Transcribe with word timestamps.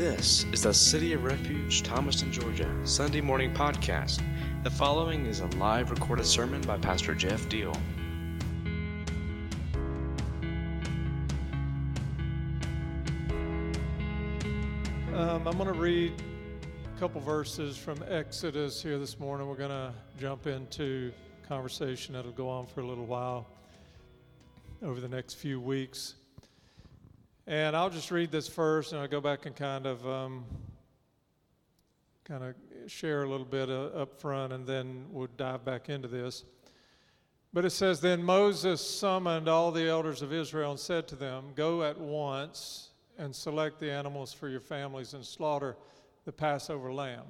This 0.00 0.46
is 0.50 0.62
the 0.62 0.72
City 0.72 1.12
of 1.12 1.24
Refuge, 1.24 1.82
Thomaston, 1.82 2.32
Georgia, 2.32 2.74
Sunday 2.84 3.20
morning 3.20 3.52
podcast. 3.52 4.22
The 4.62 4.70
following 4.70 5.26
is 5.26 5.40
a 5.40 5.46
live 5.58 5.90
recorded 5.90 6.24
sermon 6.24 6.62
by 6.62 6.78
Pastor 6.78 7.14
Jeff 7.14 7.46
Deal. 7.50 7.76
Um, 15.12 15.46
I'm 15.46 15.58
going 15.58 15.66
to 15.66 15.74
read 15.74 16.14
a 16.96 16.98
couple 16.98 17.20
verses 17.20 17.76
from 17.76 18.02
Exodus 18.08 18.82
here 18.82 18.98
this 18.98 19.20
morning. 19.20 19.48
We're 19.48 19.54
going 19.56 19.68
to 19.68 19.92
jump 20.18 20.46
into 20.46 21.12
conversation 21.46 22.14
that'll 22.14 22.32
go 22.32 22.48
on 22.48 22.66
for 22.66 22.80
a 22.80 22.86
little 22.86 23.04
while 23.04 23.46
over 24.82 24.98
the 24.98 25.10
next 25.10 25.34
few 25.34 25.60
weeks. 25.60 26.14
And 27.46 27.74
I'll 27.74 27.90
just 27.90 28.10
read 28.10 28.30
this 28.30 28.48
first, 28.48 28.92
and 28.92 29.00
I'll 29.00 29.08
go 29.08 29.20
back 29.20 29.46
and 29.46 29.56
kind 29.56 29.86
of 29.86 30.06
um, 30.06 30.44
kind 32.24 32.44
of 32.44 32.54
share 32.90 33.24
a 33.24 33.28
little 33.28 33.46
bit 33.46 33.70
uh, 33.70 33.86
up 33.86 34.20
front, 34.20 34.52
and 34.52 34.66
then 34.66 35.06
we'll 35.10 35.28
dive 35.36 35.64
back 35.64 35.88
into 35.88 36.06
this. 36.06 36.44
But 37.52 37.64
it 37.64 37.70
says, 37.70 38.00
Then 38.00 38.22
Moses 38.22 38.80
summoned 38.80 39.48
all 39.48 39.72
the 39.72 39.88
elders 39.88 40.22
of 40.22 40.32
Israel 40.32 40.70
and 40.70 40.78
said 40.78 41.08
to 41.08 41.16
them, 41.16 41.46
Go 41.56 41.82
at 41.82 41.98
once 41.98 42.90
and 43.18 43.34
select 43.34 43.80
the 43.80 43.90
animals 43.90 44.32
for 44.32 44.48
your 44.48 44.60
families 44.60 45.14
and 45.14 45.24
slaughter 45.24 45.76
the 46.24 46.32
Passover 46.32 46.92
lamb. 46.92 47.24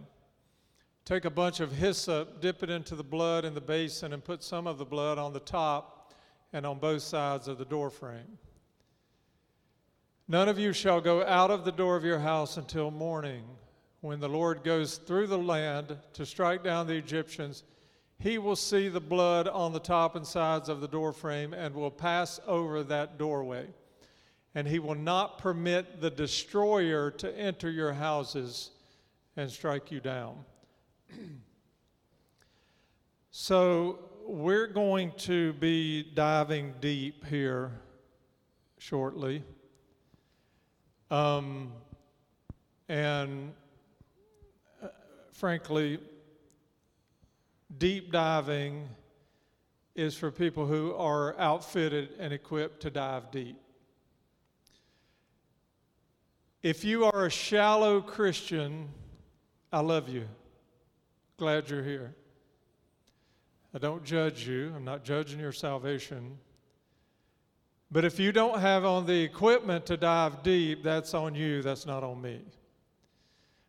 Take 1.04 1.24
a 1.24 1.30
bunch 1.30 1.60
of 1.60 1.72
hyssop, 1.72 2.40
dip 2.40 2.62
it 2.62 2.70
into 2.70 2.94
the 2.94 3.02
blood 3.02 3.44
in 3.44 3.54
the 3.54 3.60
basin, 3.60 4.12
and 4.12 4.22
put 4.22 4.42
some 4.42 4.66
of 4.66 4.76
the 4.76 4.84
blood 4.84 5.18
on 5.18 5.32
the 5.32 5.40
top 5.40 6.12
and 6.52 6.66
on 6.66 6.78
both 6.78 7.02
sides 7.02 7.48
of 7.48 7.58
the 7.58 7.64
doorframe. 7.64 8.38
None 10.30 10.48
of 10.48 10.60
you 10.60 10.72
shall 10.72 11.00
go 11.00 11.26
out 11.26 11.50
of 11.50 11.64
the 11.64 11.72
door 11.72 11.96
of 11.96 12.04
your 12.04 12.20
house 12.20 12.56
until 12.56 12.92
morning. 12.92 13.42
When 14.00 14.20
the 14.20 14.28
Lord 14.28 14.62
goes 14.62 14.96
through 14.96 15.26
the 15.26 15.36
land 15.36 15.98
to 16.12 16.24
strike 16.24 16.62
down 16.62 16.86
the 16.86 16.94
Egyptians, 16.94 17.64
he 18.20 18.38
will 18.38 18.54
see 18.54 18.88
the 18.88 19.00
blood 19.00 19.48
on 19.48 19.72
the 19.72 19.80
top 19.80 20.14
and 20.14 20.24
sides 20.24 20.68
of 20.68 20.80
the 20.80 20.86
doorframe 20.86 21.52
and 21.52 21.74
will 21.74 21.90
pass 21.90 22.38
over 22.46 22.84
that 22.84 23.18
doorway. 23.18 23.66
And 24.54 24.68
he 24.68 24.78
will 24.78 24.94
not 24.94 25.38
permit 25.38 26.00
the 26.00 26.10
destroyer 26.10 27.10
to 27.10 27.36
enter 27.36 27.68
your 27.68 27.92
houses 27.92 28.70
and 29.36 29.50
strike 29.50 29.90
you 29.90 29.98
down. 29.98 30.44
so, 33.32 33.98
we're 34.24 34.68
going 34.68 35.10
to 35.16 35.54
be 35.54 36.04
diving 36.14 36.74
deep 36.80 37.26
here 37.26 37.72
shortly. 38.78 39.42
Um, 41.10 41.72
and 42.88 43.52
uh, 44.82 44.88
frankly, 45.32 45.98
deep 47.78 48.12
diving 48.12 48.88
is 49.94 50.16
for 50.16 50.30
people 50.30 50.66
who 50.66 50.94
are 50.94 51.38
outfitted 51.38 52.10
and 52.18 52.32
equipped 52.32 52.80
to 52.82 52.90
dive 52.90 53.30
deep. 53.30 53.56
If 56.62 56.84
you 56.84 57.04
are 57.06 57.26
a 57.26 57.30
shallow 57.30 58.00
Christian, 58.00 58.88
I 59.72 59.80
love 59.80 60.08
you. 60.08 60.28
Glad 61.38 61.70
you're 61.70 61.82
here. 61.82 62.14
I 63.74 63.78
don't 63.78 64.04
judge 64.04 64.46
you, 64.46 64.72
I'm 64.74 64.84
not 64.84 65.04
judging 65.04 65.40
your 65.40 65.52
salvation. 65.52 66.38
But 67.92 68.04
if 68.04 68.20
you 68.20 68.30
don't 68.30 68.60
have 68.60 68.84
on 68.84 69.06
the 69.06 69.20
equipment 69.20 69.86
to 69.86 69.96
dive 69.96 70.42
deep, 70.42 70.84
that's 70.84 71.12
on 71.12 71.34
you, 71.34 71.60
that's 71.60 71.86
not 71.86 72.04
on 72.04 72.22
me. 72.22 72.40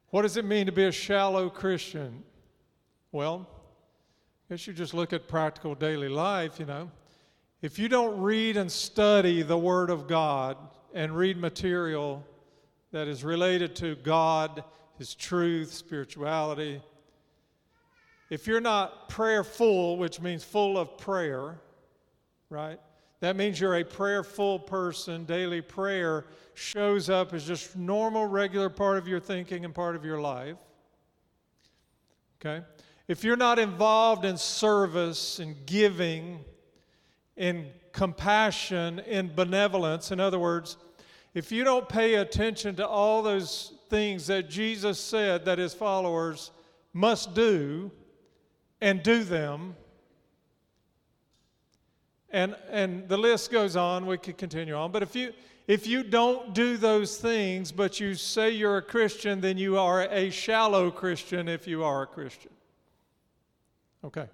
What 0.09 0.21
does 0.21 0.37
it 0.37 0.45
mean 0.45 0.67
to 0.67 0.71
be 0.71 0.85
a 0.85 0.91
shallow 0.91 1.49
Christian? 1.49 2.23
Well, 3.11 3.47
I 4.49 4.53
guess 4.53 4.67
you 4.67 4.73
just 4.73 4.93
look 4.93 5.11
at 5.11 5.27
practical 5.27 5.73
daily 5.73 6.09
life, 6.09 6.59
you 6.59 6.65
know. 6.65 6.91
If 7.61 7.79
you 7.79 7.87
don't 7.87 8.21
read 8.21 8.57
and 8.57 8.71
study 8.71 9.41
the 9.41 9.57
Word 9.57 9.89
of 9.89 10.07
God 10.07 10.57
and 10.93 11.15
read 11.15 11.37
material 11.37 12.25
that 12.91 13.07
is 13.07 13.23
related 13.23 13.75
to 13.77 13.95
God, 13.95 14.63
His 14.97 15.15
truth, 15.15 15.73
spirituality, 15.73 16.81
if 18.29 18.47
you're 18.47 18.61
not 18.61 19.09
prayerful, 19.09 19.97
which 19.97 20.21
means 20.21 20.43
full 20.43 20.77
of 20.77 20.97
prayer, 20.97 21.59
right? 22.49 22.79
That 23.21 23.35
means 23.35 23.59
you're 23.59 23.77
a 23.77 23.85
prayerful 23.85 24.59
person. 24.59 25.25
Daily 25.25 25.61
prayer 25.61 26.25
shows 26.55 27.09
up 27.09 27.33
as 27.33 27.45
just 27.45 27.75
normal, 27.77 28.25
regular 28.25 28.69
part 28.69 28.97
of 28.97 29.07
your 29.07 29.19
thinking 29.19 29.63
and 29.63 29.73
part 29.73 29.95
of 29.95 30.03
your 30.03 30.19
life. 30.19 30.57
Okay? 32.39 32.65
If 33.07 33.23
you're 33.23 33.37
not 33.37 33.59
involved 33.59 34.25
in 34.25 34.37
service 34.37 35.39
and 35.39 35.55
giving, 35.65 36.43
in 37.37 37.67
compassion, 37.91 38.99
in 38.99 39.33
benevolence, 39.35 40.11
in 40.11 40.19
other 40.19 40.39
words, 40.39 40.77
if 41.33 41.51
you 41.51 41.63
don't 41.63 41.87
pay 41.87 42.15
attention 42.15 42.75
to 42.77 42.87
all 42.87 43.21
those 43.21 43.73
things 43.89 44.27
that 44.27 44.49
Jesus 44.49 44.99
said 44.99 45.45
that 45.45 45.59
his 45.59 45.73
followers 45.73 46.51
must 46.93 47.35
do 47.35 47.91
and 48.81 49.03
do 49.03 49.23
them, 49.23 49.75
and, 52.31 52.55
and 52.69 53.07
the 53.07 53.17
list 53.17 53.51
goes 53.51 53.75
on, 53.75 54.05
we 54.05 54.17
could 54.17 54.37
continue 54.37 54.73
on. 54.73 54.91
But 54.91 55.03
if 55.03 55.15
you, 55.15 55.33
if 55.67 55.85
you 55.87 56.03
don't 56.03 56.53
do 56.53 56.77
those 56.77 57.17
things, 57.17 57.71
but 57.71 57.99
you 57.99 58.15
say 58.15 58.51
you're 58.51 58.77
a 58.77 58.81
Christian, 58.81 59.41
then 59.41 59.57
you 59.57 59.77
are 59.77 60.03
a 60.03 60.29
shallow 60.29 60.91
Christian 60.91 61.47
if 61.47 61.67
you 61.67 61.83
are 61.83 62.03
a 62.03 62.07
Christian. 62.07 62.51
Okay. 64.03 64.27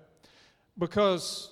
Because 0.78 1.52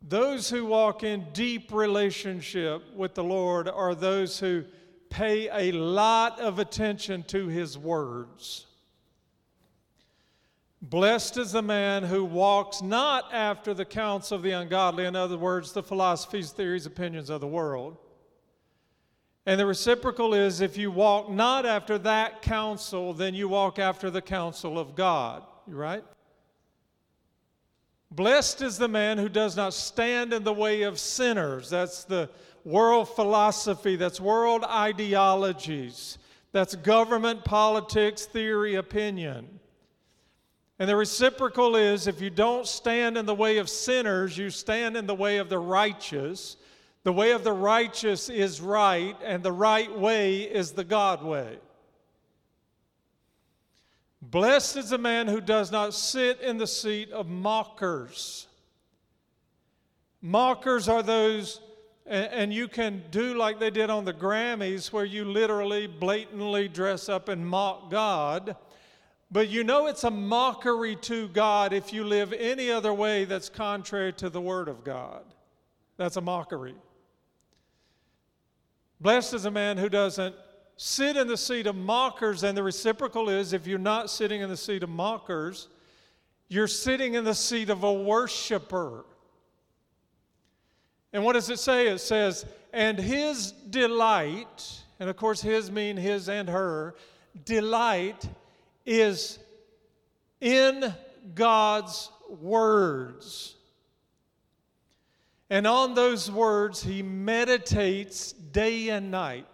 those 0.00 0.48
who 0.48 0.66
walk 0.66 1.02
in 1.02 1.26
deep 1.32 1.72
relationship 1.72 2.82
with 2.94 3.14
the 3.14 3.24
Lord 3.24 3.68
are 3.68 3.94
those 3.94 4.38
who 4.38 4.64
pay 5.10 5.48
a 5.48 5.72
lot 5.72 6.38
of 6.40 6.58
attention 6.58 7.24
to 7.24 7.48
His 7.48 7.76
words. 7.76 8.66
Blessed 10.82 11.38
is 11.38 11.52
the 11.52 11.62
man 11.62 12.02
who 12.02 12.24
walks 12.24 12.82
not 12.82 13.32
after 13.32 13.72
the 13.72 13.84
counsel 13.84 14.36
of 14.36 14.42
the 14.42 14.50
ungodly, 14.50 15.06
in 15.06 15.16
other 15.16 15.38
words, 15.38 15.72
the 15.72 15.82
philosophies, 15.82 16.50
theories, 16.50 16.86
opinions 16.86 17.30
of 17.30 17.40
the 17.40 17.46
world. 17.46 17.96
And 19.46 19.58
the 19.58 19.66
reciprocal 19.66 20.34
is 20.34 20.60
if 20.60 20.76
you 20.76 20.90
walk 20.90 21.30
not 21.30 21.64
after 21.64 21.98
that 21.98 22.42
counsel, 22.42 23.14
then 23.14 23.34
you 23.34 23.48
walk 23.48 23.78
after 23.78 24.10
the 24.10 24.20
counsel 24.20 24.78
of 24.78 24.94
God. 24.94 25.44
You 25.66 25.76
right? 25.76 26.04
Blessed 28.10 28.62
is 28.62 28.76
the 28.76 28.88
man 28.88 29.18
who 29.18 29.28
does 29.28 29.56
not 29.56 29.72
stand 29.72 30.32
in 30.32 30.44
the 30.44 30.52
way 30.52 30.82
of 30.82 30.98
sinners. 30.98 31.70
That's 31.70 32.04
the 32.04 32.28
world 32.64 33.08
philosophy, 33.08 33.96
that's 33.96 34.20
world 34.20 34.64
ideologies, 34.64 36.18
that's 36.50 36.74
government, 36.74 37.44
politics, 37.44 38.26
theory, 38.26 38.74
opinion. 38.74 39.60
And 40.78 40.88
the 40.88 40.96
reciprocal 40.96 41.74
is 41.76 42.06
if 42.06 42.20
you 42.20 42.28
don't 42.28 42.66
stand 42.66 43.16
in 43.16 43.24
the 43.24 43.34
way 43.34 43.58
of 43.58 43.70
sinners, 43.70 44.36
you 44.36 44.50
stand 44.50 44.96
in 44.96 45.06
the 45.06 45.14
way 45.14 45.38
of 45.38 45.48
the 45.48 45.58
righteous. 45.58 46.56
The 47.02 47.12
way 47.12 47.30
of 47.30 47.44
the 47.44 47.52
righteous 47.52 48.28
is 48.28 48.60
right, 48.60 49.16
and 49.24 49.42
the 49.42 49.52
right 49.52 49.96
way 49.96 50.40
is 50.42 50.72
the 50.72 50.84
God 50.84 51.22
way. 51.22 51.58
Blessed 54.20 54.76
is 54.76 54.90
the 54.90 54.98
man 54.98 55.28
who 55.28 55.40
does 55.40 55.70
not 55.70 55.94
sit 55.94 56.40
in 56.40 56.58
the 56.58 56.66
seat 56.66 57.12
of 57.12 57.28
mockers. 57.28 58.48
Mockers 60.20 60.88
are 60.88 61.02
those, 61.02 61.60
and 62.06 62.52
you 62.52 62.66
can 62.66 63.04
do 63.12 63.34
like 63.34 63.60
they 63.60 63.70
did 63.70 63.88
on 63.88 64.04
the 64.04 64.12
Grammys, 64.12 64.92
where 64.92 65.04
you 65.04 65.24
literally 65.24 65.86
blatantly 65.86 66.66
dress 66.66 67.08
up 67.08 67.28
and 67.28 67.46
mock 67.46 67.88
God. 67.88 68.56
But 69.30 69.48
you 69.48 69.64
know 69.64 69.86
it's 69.86 70.04
a 70.04 70.10
mockery 70.10 70.96
to 71.02 71.28
God 71.28 71.72
if 71.72 71.92
you 71.92 72.04
live 72.04 72.32
any 72.32 72.70
other 72.70 72.94
way 72.94 73.24
that's 73.24 73.48
contrary 73.48 74.12
to 74.14 74.30
the 74.30 74.40
Word 74.40 74.68
of 74.68 74.84
God. 74.84 75.24
That's 75.96 76.16
a 76.16 76.20
mockery. 76.20 76.74
Blessed 79.00 79.34
is 79.34 79.44
a 79.44 79.50
man 79.50 79.78
who 79.78 79.88
doesn't 79.88 80.34
sit 80.76 81.16
in 81.16 81.26
the 81.26 81.36
seat 81.36 81.66
of 81.66 81.74
mockers, 81.74 82.44
and 82.44 82.56
the 82.56 82.62
reciprocal 82.62 83.28
is 83.28 83.52
if 83.52 83.66
you're 83.66 83.78
not 83.78 84.10
sitting 84.10 84.42
in 84.42 84.48
the 84.48 84.56
seat 84.56 84.82
of 84.82 84.88
mockers, 84.88 85.68
you're 86.48 86.68
sitting 86.68 87.14
in 87.14 87.24
the 87.24 87.34
seat 87.34 87.70
of 87.70 87.82
a 87.82 87.92
worshiper. 87.92 89.04
And 91.12 91.24
what 91.24 91.32
does 91.32 91.50
it 91.50 91.58
say? 91.58 91.88
It 91.88 91.98
says, 91.98 92.46
and 92.72 92.98
his 92.98 93.52
delight, 93.52 94.82
and 95.00 95.10
of 95.10 95.16
course, 95.16 95.40
his 95.40 95.70
mean 95.70 95.96
his 95.96 96.28
and 96.28 96.48
her, 96.48 96.94
delight 97.44 98.28
is 98.86 99.38
in 100.40 100.94
God's 101.34 102.10
words. 102.30 103.56
And 105.50 105.66
on 105.66 105.94
those 105.94 106.30
words, 106.30 106.82
he 106.82 107.02
meditates 107.02 108.32
day 108.32 108.88
and 108.88 109.10
night. 109.10 109.46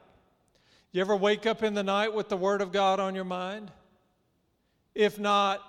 You 0.92 1.00
ever 1.00 1.16
wake 1.16 1.46
up 1.46 1.62
in 1.62 1.74
the 1.74 1.82
night 1.82 2.12
with 2.12 2.28
the 2.28 2.36
Word 2.36 2.60
of 2.60 2.72
God 2.72 3.00
on 3.00 3.14
your 3.14 3.24
mind? 3.24 3.70
If 4.94 5.18
not, 5.18 5.62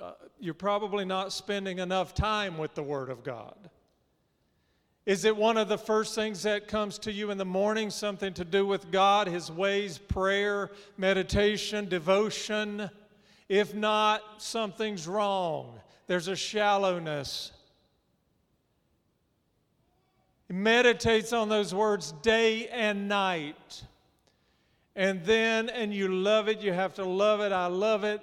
uh, 0.00 0.12
you're 0.40 0.54
probably 0.54 1.04
not 1.04 1.32
spending 1.32 1.78
enough 1.78 2.14
time 2.14 2.58
with 2.58 2.74
the 2.74 2.82
Word 2.82 3.10
of 3.10 3.22
God. 3.22 3.70
Is 5.06 5.26
it 5.26 5.36
one 5.36 5.58
of 5.58 5.68
the 5.68 5.76
first 5.76 6.14
things 6.14 6.44
that 6.44 6.66
comes 6.66 6.98
to 7.00 7.12
you 7.12 7.30
in 7.30 7.36
the 7.36 7.44
morning, 7.44 7.90
something 7.90 8.32
to 8.34 8.44
do 8.44 8.66
with 8.66 8.90
God, 8.90 9.26
His 9.26 9.52
ways, 9.52 9.98
prayer, 9.98 10.70
meditation, 10.96 11.88
devotion? 11.88 12.88
If 13.48 13.74
not, 13.74 14.22
something's 14.38 15.06
wrong. 15.06 15.78
There's 16.06 16.28
a 16.28 16.36
shallowness. 16.36 17.52
Meditates 20.48 21.34
on 21.34 21.50
those 21.50 21.74
words 21.74 22.12
day 22.22 22.68
and 22.68 23.06
night. 23.06 23.84
And 24.96 25.22
then, 25.24 25.68
and 25.68 25.92
you 25.92 26.08
love 26.08 26.48
it, 26.48 26.60
you 26.60 26.72
have 26.72 26.94
to 26.94 27.04
love 27.04 27.40
it, 27.40 27.52
I 27.52 27.66
love 27.66 28.04
it. 28.04 28.22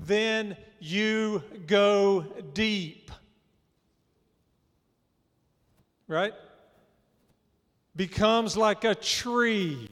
Then 0.00 0.56
you 0.80 1.42
go 1.66 2.22
deep. 2.52 3.10
Right? 6.08 6.34
Becomes 7.94 8.56
like 8.56 8.84
a 8.84 8.94
tree 8.94 9.88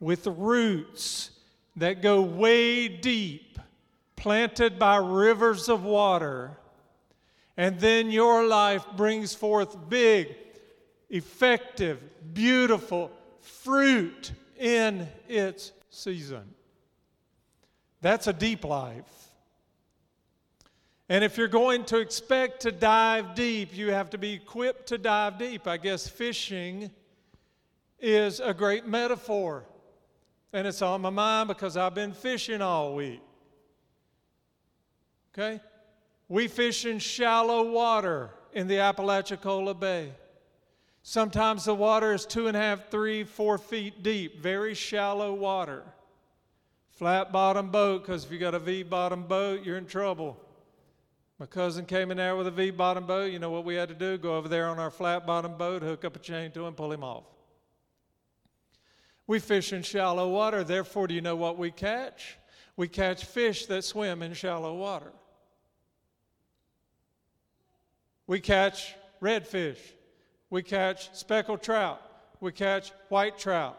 with 0.00 0.26
roots 0.26 1.30
that 1.76 2.02
go 2.02 2.22
way 2.22 2.88
deep, 2.88 3.58
planted 4.16 4.78
by 4.78 4.96
rivers 4.96 5.68
of 5.68 5.84
water. 5.84 6.56
And 7.56 7.78
then 7.78 8.10
your 8.10 8.46
life 8.46 8.84
brings 8.96 9.34
forth 9.34 9.76
big, 9.88 10.34
effective, 11.10 12.02
beautiful 12.34 13.10
fruit 13.40 14.32
in 14.58 15.08
its 15.28 15.72
season. 15.90 16.42
That's 18.00 18.26
a 18.26 18.32
deep 18.32 18.64
life. 18.64 19.25
And 21.08 21.22
if 21.22 21.38
you're 21.38 21.46
going 21.46 21.84
to 21.86 21.98
expect 21.98 22.62
to 22.62 22.72
dive 22.72 23.34
deep, 23.34 23.76
you 23.76 23.92
have 23.92 24.10
to 24.10 24.18
be 24.18 24.32
equipped 24.32 24.88
to 24.88 24.98
dive 24.98 25.38
deep. 25.38 25.66
I 25.66 25.76
guess 25.76 26.08
fishing 26.08 26.90
is 28.00 28.40
a 28.40 28.52
great 28.52 28.86
metaphor. 28.86 29.64
And 30.52 30.66
it's 30.66 30.82
on 30.82 31.02
my 31.02 31.10
mind 31.10 31.48
because 31.48 31.76
I've 31.76 31.94
been 31.94 32.12
fishing 32.12 32.60
all 32.60 32.94
week. 32.94 33.20
Okay? 35.32 35.60
We 36.28 36.48
fish 36.48 36.86
in 36.86 36.98
shallow 36.98 37.70
water 37.70 38.30
in 38.52 38.66
the 38.66 38.78
Apalachicola 38.78 39.74
Bay. 39.74 40.12
Sometimes 41.02 41.66
the 41.66 41.74
water 41.74 42.14
is 42.14 42.26
two 42.26 42.48
and 42.48 42.56
a 42.56 42.60
half, 42.60 42.90
three, 42.90 43.22
four 43.22 43.58
feet 43.58 44.02
deep, 44.02 44.40
very 44.40 44.74
shallow 44.74 45.32
water. 45.34 45.84
Flat 46.90 47.30
bottom 47.30 47.70
boat, 47.70 48.02
because 48.02 48.24
if 48.24 48.32
you 48.32 48.38
got 48.38 48.54
a 48.54 48.58
V 48.58 48.82
bottom 48.82 49.22
boat, 49.22 49.62
you're 49.62 49.76
in 49.76 49.86
trouble. 49.86 50.36
My 51.38 51.46
cousin 51.46 51.84
came 51.84 52.10
in 52.10 52.16
there 52.16 52.34
with 52.34 52.46
a 52.46 52.50
V 52.50 52.70
bottom 52.70 53.06
boat. 53.06 53.30
You 53.30 53.38
know 53.38 53.50
what 53.50 53.64
we 53.64 53.74
had 53.74 53.88
to 53.90 53.94
do? 53.94 54.16
Go 54.16 54.36
over 54.36 54.48
there 54.48 54.68
on 54.68 54.78
our 54.78 54.90
flat 54.90 55.26
bottom 55.26 55.56
boat, 55.56 55.82
hook 55.82 56.04
up 56.04 56.16
a 56.16 56.18
chain 56.18 56.50
to 56.52 56.66
him, 56.66 56.74
pull 56.74 56.90
him 56.90 57.04
off. 57.04 57.24
We 59.26 59.38
fish 59.40 59.72
in 59.72 59.82
shallow 59.82 60.28
water, 60.28 60.64
therefore, 60.64 61.08
do 61.08 61.14
you 61.14 61.20
know 61.20 61.36
what 61.36 61.58
we 61.58 61.70
catch? 61.70 62.38
We 62.76 62.88
catch 62.88 63.24
fish 63.24 63.66
that 63.66 63.82
swim 63.84 64.22
in 64.22 64.34
shallow 64.34 64.74
water. 64.74 65.12
We 68.26 68.40
catch 68.40 68.94
redfish. 69.20 69.78
We 70.48 70.62
catch 70.62 71.14
speckled 71.14 71.62
trout. 71.62 72.00
We 72.40 72.52
catch 72.52 72.92
white 73.08 73.38
trout. 73.38 73.78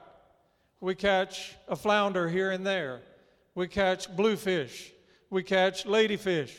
We 0.80 0.95
catch 0.95 1.56
a 1.68 1.75
flounder 1.75 2.27
here 2.27 2.51
and 2.51 2.65
there. 2.65 3.01
We 3.56 3.68
catch 3.68 4.13
bluefish. 4.15 4.92
We 5.30 5.44
catch 5.44 5.86
ladyfish. 5.86 6.51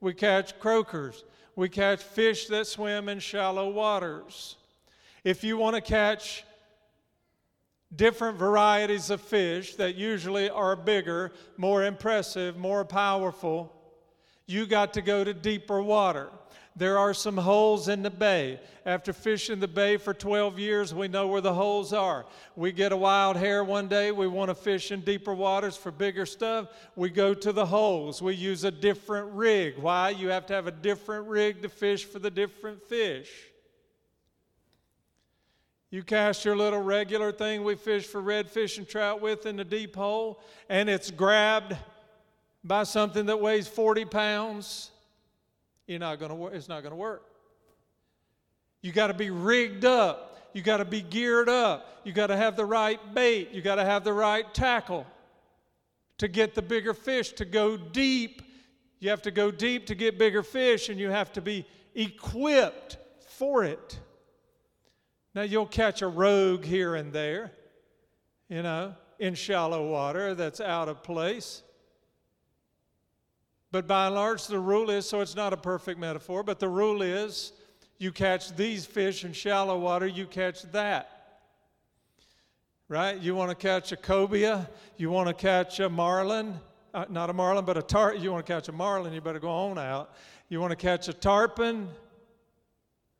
We 0.00 0.14
catch 0.14 0.58
croakers. 0.58 1.24
We 1.54 1.68
catch 1.68 2.02
fish 2.02 2.46
that 2.48 2.66
swim 2.66 3.08
in 3.08 3.18
shallow 3.18 3.70
waters. 3.70 4.56
If 5.24 5.42
you 5.42 5.56
want 5.56 5.74
to 5.76 5.80
catch 5.80 6.44
different 7.94 8.36
varieties 8.36 9.10
of 9.10 9.20
fish 9.20 9.76
that 9.76 9.94
usually 9.94 10.50
are 10.50 10.76
bigger, 10.76 11.32
more 11.56 11.84
impressive, 11.84 12.56
more 12.56 12.84
powerful, 12.84 13.72
you 14.46 14.66
got 14.66 14.92
to 14.94 15.02
go 15.02 15.24
to 15.24 15.32
deeper 15.32 15.82
water. 15.82 16.28
There 16.78 16.98
are 16.98 17.14
some 17.14 17.38
holes 17.38 17.88
in 17.88 18.02
the 18.02 18.10
bay. 18.10 18.60
After 18.84 19.14
fishing 19.14 19.60
the 19.60 19.68
bay 19.68 19.96
for 19.96 20.12
12 20.12 20.58
years, 20.58 20.92
we 20.92 21.08
know 21.08 21.26
where 21.26 21.40
the 21.40 21.54
holes 21.54 21.94
are. 21.94 22.26
We 22.54 22.70
get 22.70 22.92
a 22.92 22.96
wild 22.96 23.38
hair 23.38 23.64
one 23.64 23.88
day, 23.88 24.12
we 24.12 24.28
want 24.28 24.50
to 24.50 24.54
fish 24.54 24.92
in 24.92 25.00
deeper 25.00 25.34
waters 25.34 25.74
for 25.74 25.90
bigger 25.90 26.26
stuff. 26.26 26.68
We 26.94 27.08
go 27.08 27.32
to 27.32 27.50
the 27.50 27.64
holes. 27.64 28.20
We 28.20 28.34
use 28.34 28.64
a 28.64 28.70
different 28.70 29.32
rig. 29.32 29.78
Why? 29.78 30.10
You 30.10 30.28
have 30.28 30.44
to 30.46 30.52
have 30.52 30.66
a 30.66 30.70
different 30.70 31.28
rig 31.28 31.62
to 31.62 31.70
fish 31.70 32.04
for 32.04 32.18
the 32.18 32.30
different 32.30 32.82
fish. 32.82 33.30
You 35.90 36.02
cast 36.02 36.44
your 36.44 36.56
little 36.56 36.82
regular 36.82 37.32
thing 37.32 37.64
we 37.64 37.76
fish 37.76 38.04
for 38.04 38.20
redfish 38.20 38.76
and 38.76 38.86
trout 38.86 39.22
with 39.22 39.46
in 39.46 39.56
the 39.56 39.64
deep 39.64 39.96
hole, 39.96 40.42
and 40.68 40.90
it's 40.90 41.10
grabbed 41.10 41.74
by 42.62 42.82
something 42.82 43.24
that 43.26 43.40
weighs 43.40 43.66
40 43.66 44.04
pounds 44.04 44.90
you're 45.86 45.98
not 45.98 46.18
going 46.18 46.30
to 46.30 46.34
work. 46.34 46.54
it's 46.54 46.68
not 46.68 46.82
going 46.82 46.92
to 46.92 46.96
work. 46.96 47.22
You 48.82 48.92
got 48.92 49.08
to 49.08 49.14
be 49.14 49.30
rigged 49.30 49.84
up. 49.84 50.50
You 50.52 50.62
got 50.62 50.78
to 50.78 50.84
be 50.84 51.02
geared 51.02 51.48
up. 51.48 52.00
You 52.04 52.12
got 52.12 52.28
to 52.28 52.36
have 52.36 52.56
the 52.56 52.64
right 52.64 53.00
bait. 53.14 53.50
You 53.52 53.62
got 53.62 53.74
to 53.76 53.84
have 53.84 54.04
the 54.04 54.12
right 54.12 54.52
tackle 54.54 55.06
to 56.18 56.28
get 56.28 56.54
the 56.54 56.62
bigger 56.62 56.94
fish 56.94 57.32
to 57.32 57.44
go 57.44 57.76
deep. 57.76 58.42
You 58.98 59.10
have 59.10 59.22
to 59.22 59.30
go 59.30 59.50
deep 59.50 59.86
to 59.86 59.94
get 59.94 60.18
bigger 60.18 60.42
fish 60.42 60.88
and 60.88 60.98
you 60.98 61.10
have 61.10 61.32
to 61.34 61.42
be 61.42 61.66
equipped 61.94 62.96
for 63.28 63.64
it. 63.64 63.98
Now 65.34 65.42
you'll 65.42 65.66
catch 65.66 66.00
a 66.00 66.08
rogue 66.08 66.64
here 66.64 66.94
and 66.94 67.12
there, 67.12 67.52
you 68.48 68.62
know, 68.62 68.94
in 69.18 69.34
shallow 69.34 69.90
water 69.90 70.34
that's 70.34 70.60
out 70.60 70.88
of 70.88 71.02
place. 71.02 71.62
But 73.76 73.86
by 73.86 74.06
and 74.06 74.14
large, 74.14 74.46
the 74.46 74.58
rule 74.58 74.88
is 74.88 75.06
so 75.06 75.20
it's 75.20 75.36
not 75.36 75.52
a 75.52 75.56
perfect 75.58 76.00
metaphor, 76.00 76.42
but 76.42 76.58
the 76.58 76.66
rule 76.66 77.02
is 77.02 77.52
you 77.98 78.10
catch 78.10 78.56
these 78.56 78.86
fish 78.86 79.22
in 79.22 79.34
shallow 79.34 79.78
water, 79.78 80.06
you 80.06 80.24
catch 80.24 80.62
that. 80.72 81.42
Right? 82.88 83.20
You 83.20 83.34
want 83.34 83.50
to 83.50 83.54
catch 83.54 83.92
a 83.92 83.96
cobia, 83.96 84.66
you 84.96 85.10
want 85.10 85.28
to 85.28 85.34
catch 85.34 85.78
a 85.80 85.90
marlin, 85.90 86.58
uh, 86.94 87.04
not 87.10 87.28
a 87.28 87.34
marlin, 87.34 87.66
but 87.66 87.76
a 87.76 87.82
tart. 87.82 88.16
You 88.16 88.32
want 88.32 88.46
to 88.46 88.50
catch 88.50 88.66
a 88.70 88.72
marlin, 88.72 89.12
you 89.12 89.20
better 89.20 89.38
go 89.38 89.50
on 89.50 89.76
out. 89.76 90.14
You 90.48 90.58
want 90.58 90.70
to 90.70 90.76
catch 90.76 91.08
a 91.08 91.12
tarpon, 91.12 91.90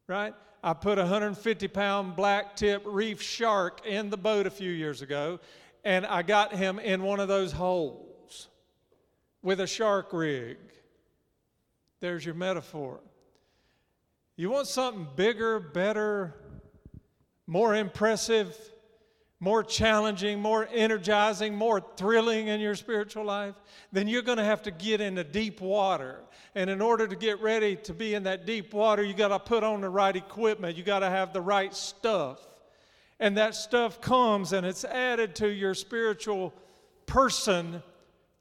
right? 0.07 0.33
I 0.65 0.73
put 0.73 0.97
a 0.97 1.03
150 1.03 1.69
pound 1.69 2.17
black 2.17 2.57
tip 2.57 2.83
reef 2.87 3.21
shark 3.21 3.85
in 3.85 4.09
the 4.09 4.17
boat 4.17 4.47
a 4.47 4.51
few 4.51 4.71
years 4.71 5.03
ago, 5.03 5.39
and 5.85 6.07
I 6.07 6.23
got 6.23 6.55
him 6.55 6.79
in 6.79 7.03
one 7.03 7.21
of 7.21 7.29
those 7.29 7.53
holes 7.53 8.07
with 9.47 9.61
a 9.61 9.67
shark 9.67 10.13
rig. 10.13 10.57
There's 12.01 12.25
your 12.25 12.35
metaphor. 12.35 12.99
You 14.35 14.51
want 14.51 14.67
something 14.67 15.07
bigger, 15.15 15.61
better, 15.61 16.35
more 17.47 17.77
impressive, 17.77 18.59
more 19.39 19.63
challenging, 19.63 20.41
more 20.41 20.69
energizing, 20.75 21.55
more 21.55 21.81
thrilling 21.97 22.49
in 22.49 22.59
your 22.59 22.75
spiritual 22.75 23.25
life? 23.25 23.55
Then 23.93 24.09
you're 24.09 24.23
going 24.23 24.39
to 24.39 24.45
have 24.45 24.63
to 24.63 24.73
get 24.73 25.01
into 25.01 25.23
deep 25.23 25.61
water. 25.61 26.23
And 26.57 26.69
in 26.69 26.81
order 26.81 27.07
to 27.07 27.15
get 27.15 27.41
ready 27.41 27.77
to 27.77 27.95
be 27.95 28.15
in 28.15 28.25
that 28.25 28.47
deep 28.47 28.75
water, 28.75 29.05
you 29.05 29.15
got 29.15 29.29
to 29.29 29.39
put 29.39 29.63
on 29.63 29.81
the 29.81 29.89
right 29.89 30.17
equipment, 30.17 30.77
you 30.77 30.83
got 30.83 31.01
to 31.01 31.09
have 31.09 31.33
the 31.33 31.41
right 31.41 31.73
stuff. 31.73 32.45
And 33.21 33.37
that 33.37 33.55
stuff 33.55 34.01
comes 34.01 34.53
and 34.53 34.67
it's 34.67 34.85
added 34.85 35.37
to 35.37 35.49
your 35.49 35.75
spiritual 35.75 36.53
person 37.07 37.81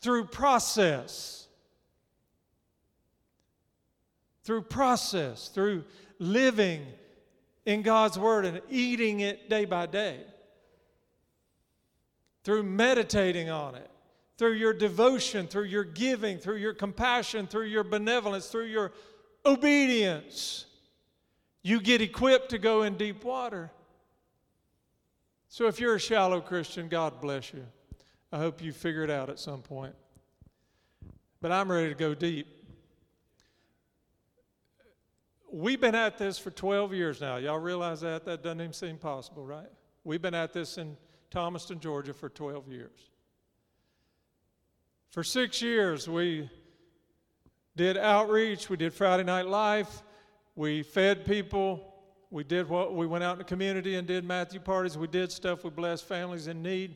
through 0.06 0.26
process. 0.26 1.48
Through 4.44 4.62
process, 4.62 5.48
through 5.48 5.84
living 6.20 6.86
in 7.66 7.82
God's 7.82 8.20
Word 8.20 8.46
and 8.46 8.62
eating 8.70 9.22
it 9.22 9.50
day 9.50 9.66
by 9.66 9.88
day. 9.88 10.20
Through 12.44 12.62
meditating 12.64 13.50
on 13.50 13.74
it, 13.74 13.90
through 14.38 14.54
your 14.54 14.74
devotion, 14.74 15.48
through 15.48 15.64
your 15.64 15.84
giving, 15.84 16.38
through 16.38 16.58
your 16.58 16.76
compassion, 16.76 17.48
through 17.48 17.66
your 17.66 17.84
benevolence, 17.84 18.46
through 18.46 18.66
your 18.66 18.92
obedience, 19.44 20.68
you 21.64 21.82
get 21.82 22.02
equipped 22.02 22.50
to 22.50 22.60
go 22.60 22.84
in 22.84 22.96
deep 22.96 23.24
water. 23.24 23.72
So 25.50 25.66
if 25.66 25.80
you're 25.80 25.96
a 25.96 26.00
shallow 26.00 26.42
Christian, 26.42 26.90
God 26.90 27.20
bless 27.20 27.52
you. 27.52 27.66
I 28.32 28.38
hope 28.38 28.62
you 28.62 28.72
figure 28.72 29.04
it 29.04 29.10
out 29.10 29.30
at 29.30 29.40
some 29.40 29.62
point. 29.62 29.96
But 31.42 31.52
I'm 31.52 31.72
ready 31.72 31.90
to 31.90 31.96
go 31.96 32.16
deep. 32.16 32.48
We've 35.52 35.80
been 35.80 35.96
at 35.96 36.18
this 36.18 36.38
for 36.38 36.52
12 36.52 36.94
years 36.94 37.22
now. 37.22 37.38
Y'all 37.38 37.60
realize 37.60 38.02
that? 38.02 38.26
That 38.26 38.44
doesn't 38.44 38.60
even 38.60 38.74
seem 38.74 38.98
possible, 38.98 39.46
right? 39.46 39.70
We've 40.04 40.22
been 40.22 40.34
at 40.34 40.54
this 40.54 40.78
in 40.78 40.98
Thomaston, 41.32 41.80
Georgia, 41.80 42.14
for 42.14 42.30
12 42.30 42.68
years. 42.70 43.10
For 45.12 45.24
six 45.24 45.62
years, 45.62 46.10
we 46.10 46.50
did 47.76 47.96
outreach, 47.98 48.70
we 48.70 48.78
did 48.78 48.94
Friday 48.94 49.24
Night 49.24 49.48
Life, 49.48 50.04
we 50.56 50.84
fed 50.84 51.26
people, 51.26 51.94
we 52.32 52.44
did 52.44 52.68
what 52.68 52.94
we 52.94 53.08
went 53.08 53.24
out 53.24 53.34
in 53.34 53.38
the 53.38 53.46
community 53.46 53.96
and 53.96 54.08
did 54.08 54.26
Matthew 54.26 54.60
parties, 54.60 54.98
we 54.98 55.08
did 55.08 55.32
stuff, 55.32 55.64
we 55.64 55.70
blessed 55.70 56.06
families 56.06 56.48
in 56.48 56.62
need. 56.62 56.96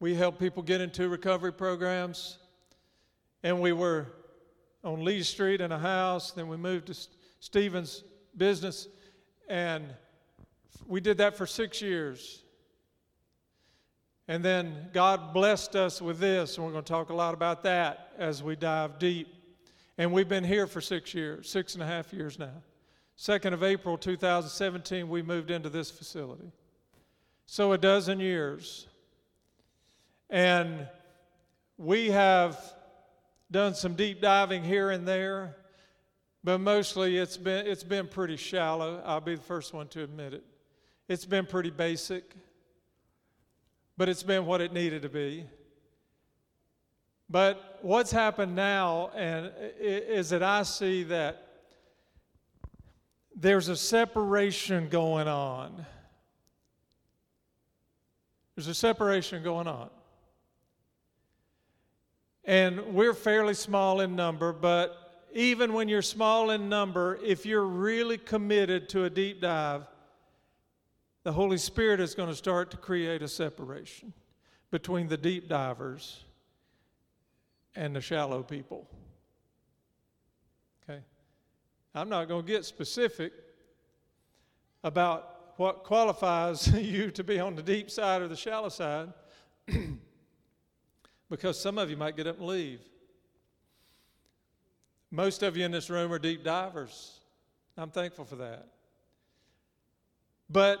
We 0.00 0.14
helped 0.14 0.38
people 0.38 0.62
get 0.62 0.80
into 0.80 1.08
recovery 1.08 1.52
programs, 1.52 2.38
and 3.42 3.60
we 3.60 3.72
were 3.72 4.06
on 4.82 5.04
Lee 5.04 5.22
Street 5.22 5.60
in 5.60 5.72
a 5.72 5.78
house, 5.78 6.30
then 6.30 6.48
we 6.48 6.56
moved 6.56 6.86
to 6.86 6.94
Stephen's 7.40 8.02
business, 8.34 8.88
and 9.48 9.84
we 10.86 11.00
did 11.02 11.18
that 11.18 11.36
for 11.36 11.46
six 11.46 11.82
years. 11.82 12.42
And 14.26 14.42
then 14.42 14.88
God 14.94 15.34
blessed 15.34 15.76
us 15.76 16.00
with 16.00 16.18
this, 16.18 16.56
and 16.56 16.64
we're 16.64 16.72
going 16.72 16.84
to 16.84 16.92
talk 16.92 17.10
a 17.10 17.14
lot 17.14 17.34
about 17.34 17.62
that 17.64 18.12
as 18.16 18.42
we 18.42 18.56
dive 18.56 18.98
deep. 18.98 19.28
And 19.98 20.12
we've 20.12 20.28
been 20.28 20.44
here 20.44 20.66
for 20.66 20.80
six 20.80 21.12
years, 21.12 21.50
six 21.50 21.74
and 21.74 21.82
a 21.82 21.86
half 21.86 22.12
years 22.12 22.38
now. 22.38 22.62
2nd 23.18 23.52
of 23.52 23.62
April 23.62 23.98
2017, 23.98 25.06
we 25.08 25.20
moved 25.20 25.50
into 25.50 25.68
this 25.68 25.90
facility. 25.90 26.50
So 27.44 27.72
a 27.72 27.78
dozen 27.78 28.18
years. 28.18 28.86
And 30.30 30.88
we 31.76 32.10
have 32.10 32.58
done 33.50 33.74
some 33.74 33.94
deep 33.94 34.20
diving 34.20 34.64
here 34.64 34.90
and 34.90 35.06
there, 35.06 35.56
but 36.42 36.58
mostly 36.58 37.18
it's 37.18 37.36
been, 37.36 37.66
it's 37.66 37.84
been 37.84 38.06
pretty 38.06 38.36
shallow. 38.36 39.02
I'll 39.04 39.20
be 39.20 39.34
the 39.34 39.42
first 39.42 39.74
one 39.74 39.88
to 39.88 40.02
admit 40.02 40.32
it. 40.32 40.44
It's 41.08 41.26
been 41.26 41.46
pretty 41.46 41.70
basic 41.70 42.34
but 44.00 44.08
it's 44.08 44.22
been 44.22 44.46
what 44.46 44.62
it 44.62 44.72
needed 44.72 45.02
to 45.02 45.10
be. 45.10 45.44
But 47.28 47.80
what's 47.82 48.10
happened 48.10 48.56
now 48.56 49.10
and 49.14 49.52
is 49.78 50.30
that 50.30 50.42
I 50.42 50.62
see 50.62 51.02
that 51.02 51.46
there's 53.36 53.68
a 53.68 53.76
separation 53.76 54.88
going 54.88 55.28
on. 55.28 55.84
There's 58.56 58.68
a 58.68 58.74
separation 58.74 59.42
going 59.42 59.66
on. 59.66 59.90
And 62.44 62.94
we're 62.94 63.14
fairly 63.14 63.54
small 63.54 64.00
in 64.00 64.16
number, 64.16 64.52
but 64.52 65.26
even 65.32 65.72
when 65.72 65.88
you're 65.88 66.02
small 66.02 66.50
in 66.50 66.68
number, 66.68 67.18
if 67.22 67.46
you're 67.46 67.66
really 67.66 68.18
committed 68.18 68.88
to 68.90 69.04
a 69.04 69.10
deep 69.10 69.40
dive, 69.40 69.82
the 71.22 71.32
Holy 71.32 71.58
Spirit 71.58 72.00
is 72.00 72.14
going 72.14 72.28
to 72.28 72.34
start 72.34 72.70
to 72.70 72.76
create 72.76 73.22
a 73.22 73.28
separation 73.28 74.12
between 74.70 75.08
the 75.08 75.16
deep 75.16 75.48
divers 75.48 76.24
and 77.76 77.94
the 77.94 78.00
shallow 78.00 78.42
people. 78.42 78.88
Okay? 80.82 81.00
I'm 81.94 82.08
not 82.08 82.26
going 82.28 82.44
to 82.44 82.50
get 82.50 82.64
specific 82.64 83.32
about 84.82 85.52
what 85.56 85.84
qualifies 85.84 86.68
you 86.74 87.10
to 87.10 87.22
be 87.22 87.38
on 87.38 87.54
the 87.54 87.62
deep 87.62 87.90
side 87.90 88.22
or 88.22 88.28
the 88.28 88.36
shallow 88.36 88.70
side 88.70 89.12
because 91.30 91.58
some 91.58 91.78
of 91.78 91.88
you 91.88 91.96
might 91.96 92.16
get 92.16 92.26
up 92.26 92.38
and 92.38 92.46
leave. 92.46 92.80
Most 95.10 95.42
of 95.42 95.56
you 95.56 95.64
in 95.64 95.70
this 95.70 95.88
room 95.88 96.12
are 96.12 96.18
deep 96.18 96.44
divers. 96.44 97.18
I'm 97.76 97.90
thankful 97.90 98.24
for 98.24 98.36
that. 98.36 98.66
But 100.50 100.78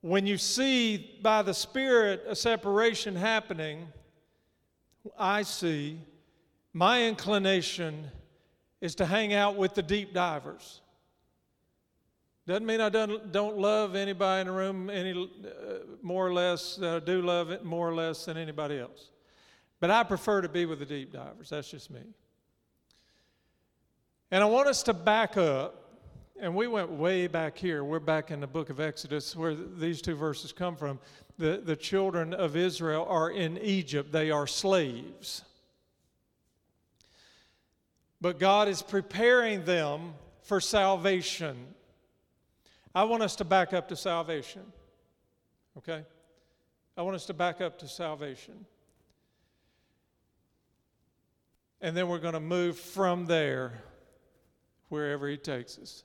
when 0.00 0.26
you 0.26 0.36
see 0.36 1.18
by 1.22 1.42
the 1.42 1.54
Spirit 1.54 2.24
a 2.26 2.36
separation 2.36 3.14
happening, 3.14 3.86
I 5.18 5.42
see 5.42 6.00
my 6.72 7.04
inclination 7.04 8.10
is 8.80 8.96
to 8.96 9.06
hang 9.06 9.32
out 9.32 9.56
with 9.56 9.74
the 9.74 9.82
deep 9.82 10.12
divers. 10.12 10.80
Doesn't 12.46 12.66
mean 12.66 12.80
I 12.80 12.88
don't, 12.88 13.32
don't 13.32 13.58
love 13.58 13.96
anybody 13.96 14.42
in 14.42 14.46
the 14.46 14.52
room 14.52 14.90
any 14.90 15.12
uh, 15.12 15.78
more 16.02 16.26
or 16.26 16.32
less. 16.32 16.80
I 16.80 17.00
do 17.00 17.22
love 17.22 17.50
it 17.50 17.64
more 17.64 17.88
or 17.88 17.94
less 17.94 18.24
than 18.24 18.36
anybody 18.36 18.78
else. 18.78 19.10
But 19.80 19.90
I 19.90 20.02
prefer 20.04 20.40
to 20.40 20.48
be 20.48 20.66
with 20.66 20.78
the 20.78 20.86
deep 20.86 21.12
divers. 21.12 21.50
That's 21.50 21.70
just 21.70 21.90
me. 21.90 22.00
And 24.30 24.42
I 24.42 24.46
want 24.46 24.68
us 24.68 24.82
to 24.84 24.94
back 24.94 25.36
up 25.36 25.86
and 26.38 26.54
we 26.54 26.66
went 26.66 26.90
way 26.90 27.26
back 27.26 27.56
here. 27.56 27.82
We're 27.82 27.98
back 27.98 28.30
in 28.30 28.40
the 28.40 28.46
book 28.46 28.68
of 28.68 28.78
Exodus 28.78 29.34
where 29.34 29.54
these 29.54 30.02
two 30.02 30.14
verses 30.14 30.52
come 30.52 30.76
from. 30.76 30.98
The, 31.38 31.62
the 31.64 31.76
children 31.76 32.34
of 32.34 32.56
Israel 32.56 33.06
are 33.08 33.30
in 33.30 33.58
Egypt, 33.58 34.12
they 34.12 34.30
are 34.30 34.46
slaves. 34.46 35.42
But 38.20 38.38
God 38.38 38.68
is 38.68 38.82
preparing 38.82 39.64
them 39.64 40.14
for 40.42 40.60
salvation. 40.60 41.56
I 42.94 43.04
want 43.04 43.22
us 43.22 43.36
to 43.36 43.44
back 43.44 43.72
up 43.72 43.88
to 43.88 43.96
salvation. 43.96 44.62
Okay? 45.78 46.02
I 46.96 47.02
want 47.02 47.16
us 47.16 47.26
to 47.26 47.34
back 47.34 47.60
up 47.60 47.78
to 47.80 47.88
salvation. 47.88 48.64
And 51.80 51.96
then 51.96 52.08
we're 52.08 52.18
going 52.18 52.34
to 52.34 52.40
move 52.40 52.78
from 52.78 53.26
there 53.26 53.74
wherever 54.88 55.28
He 55.28 55.36
takes 55.36 55.78
us. 55.78 56.04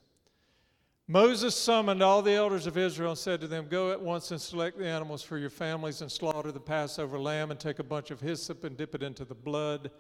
Moses 1.08 1.56
summoned 1.56 2.02
all 2.02 2.22
the 2.22 2.34
elders 2.34 2.68
of 2.68 2.78
Israel 2.78 3.12
and 3.12 3.20
said 3.20 3.42
to 3.42 3.48
them, 3.48 3.68
Go 3.70 3.92
at 3.92 4.02
once 4.02 4.32
and 4.32 4.40
select 4.40 4.78
the 4.78 4.88
animals 4.88 5.22
for 5.22 5.38
your 5.38 5.50
families 5.50 6.02
and 6.02 6.12
slaughter 6.12 6.52
the 6.52 6.60
Passover 6.60 7.20
lamb 7.20 7.52
and 7.52 7.60
take 7.60 7.80
a 7.80 7.84
bunch 7.84 8.12
of 8.12 8.22
hyssop 8.22 8.64
and 8.64 8.78
dip 8.78 8.96
it 8.96 9.04
into 9.04 9.26
the 9.26 9.36
blood 9.36 9.92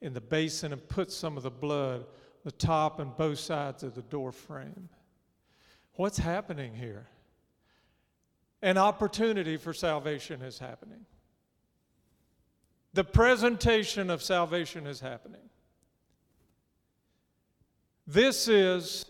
in 0.00 0.12
the 0.12 0.20
basin 0.20 0.72
and 0.72 0.86
put 0.88 1.10
some 1.10 1.36
of 1.36 1.42
the 1.42 1.50
blood 1.50 2.06
the 2.44 2.52
top 2.52 3.00
and 3.00 3.16
both 3.16 3.38
sides 3.38 3.82
of 3.82 3.94
the 3.94 4.02
door 4.02 4.30
frame. 4.30 4.88
What's 5.94 6.18
happening 6.18 6.74
here? 6.74 7.08
An 8.62 8.78
opportunity 8.78 9.56
for 9.56 9.72
salvation 9.72 10.42
is 10.42 10.58
happening. 10.58 11.06
The 12.94 13.04
presentation 13.04 14.08
of 14.08 14.22
salvation 14.22 14.86
is 14.86 15.00
happening. 15.00 15.40
This 18.06 18.46
is 18.46 19.04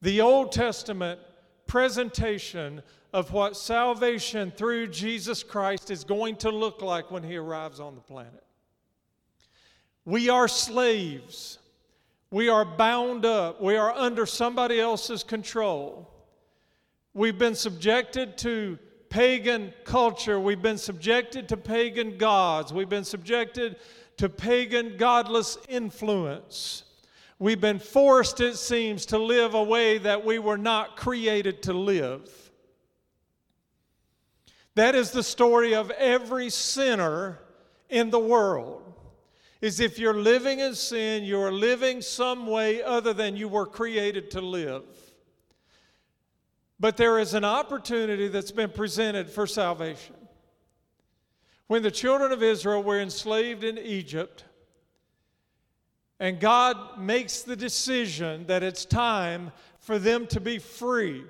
the 0.00 0.20
Old 0.20 0.52
Testament 0.52 1.18
presentation 1.66 2.80
of 3.12 3.32
what 3.32 3.56
salvation 3.56 4.52
through 4.52 4.86
Jesus 4.86 5.42
Christ 5.42 5.90
is 5.90 6.04
going 6.04 6.36
to 6.36 6.50
look 6.50 6.80
like 6.80 7.10
when 7.10 7.24
he 7.24 7.36
arrives 7.36 7.80
on 7.80 7.96
the 7.96 8.00
planet. 8.00 8.44
We 10.04 10.28
are 10.28 10.46
slaves. 10.48 11.58
We 12.30 12.48
are 12.48 12.64
bound 12.64 13.24
up. 13.24 13.60
We 13.60 13.76
are 13.76 13.92
under 13.92 14.26
somebody 14.26 14.80
else's 14.80 15.24
control. 15.24 16.08
We've 17.14 17.38
been 17.38 17.54
subjected 17.56 18.38
to 18.38 18.78
pagan 19.12 19.74
culture. 19.84 20.40
We've 20.40 20.62
been 20.62 20.78
subjected 20.78 21.46
to 21.50 21.56
pagan 21.58 22.16
gods. 22.16 22.72
We've 22.72 22.88
been 22.88 23.04
subjected 23.04 23.76
to 24.16 24.30
pagan 24.30 24.96
godless 24.96 25.58
influence. 25.68 26.84
We've 27.38 27.60
been 27.60 27.78
forced, 27.78 28.40
it 28.40 28.56
seems, 28.56 29.04
to 29.06 29.18
live 29.18 29.52
a 29.52 29.62
way 29.62 29.98
that 29.98 30.24
we 30.24 30.38
were 30.38 30.56
not 30.56 30.96
created 30.96 31.62
to 31.64 31.74
live. 31.74 32.26
That 34.76 34.94
is 34.94 35.10
the 35.10 35.22
story 35.22 35.74
of 35.74 35.90
every 35.90 36.48
sinner 36.48 37.38
in 37.90 38.08
the 38.08 38.18
world. 38.18 38.94
Is 39.60 39.78
if 39.78 39.98
you're 39.98 40.14
living 40.14 40.60
in 40.60 40.74
sin, 40.74 41.24
you're 41.24 41.52
living 41.52 42.00
some 42.00 42.46
way 42.46 42.82
other 42.82 43.12
than 43.12 43.36
you 43.36 43.46
were 43.46 43.66
created 43.66 44.30
to 44.30 44.40
live. 44.40 44.84
But 46.82 46.96
there 46.96 47.20
is 47.20 47.32
an 47.32 47.44
opportunity 47.44 48.26
that's 48.26 48.50
been 48.50 48.70
presented 48.70 49.30
for 49.30 49.46
salvation. 49.46 50.16
When 51.68 51.84
the 51.84 51.92
children 51.92 52.32
of 52.32 52.42
Israel 52.42 52.82
were 52.82 53.00
enslaved 53.00 53.62
in 53.62 53.78
Egypt, 53.78 54.44
and 56.18 56.40
God 56.40 56.98
makes 56.98 57.42
the 57.42 57.54
decision 57.54 58.46
that 58.48 58.64
it's 58.64 58.84
time 58.84 59.52
for 59.78 59.96
them 60.00 60.26
to 60.26 60.40
be 60.40 60.58
free. 60.58 61.22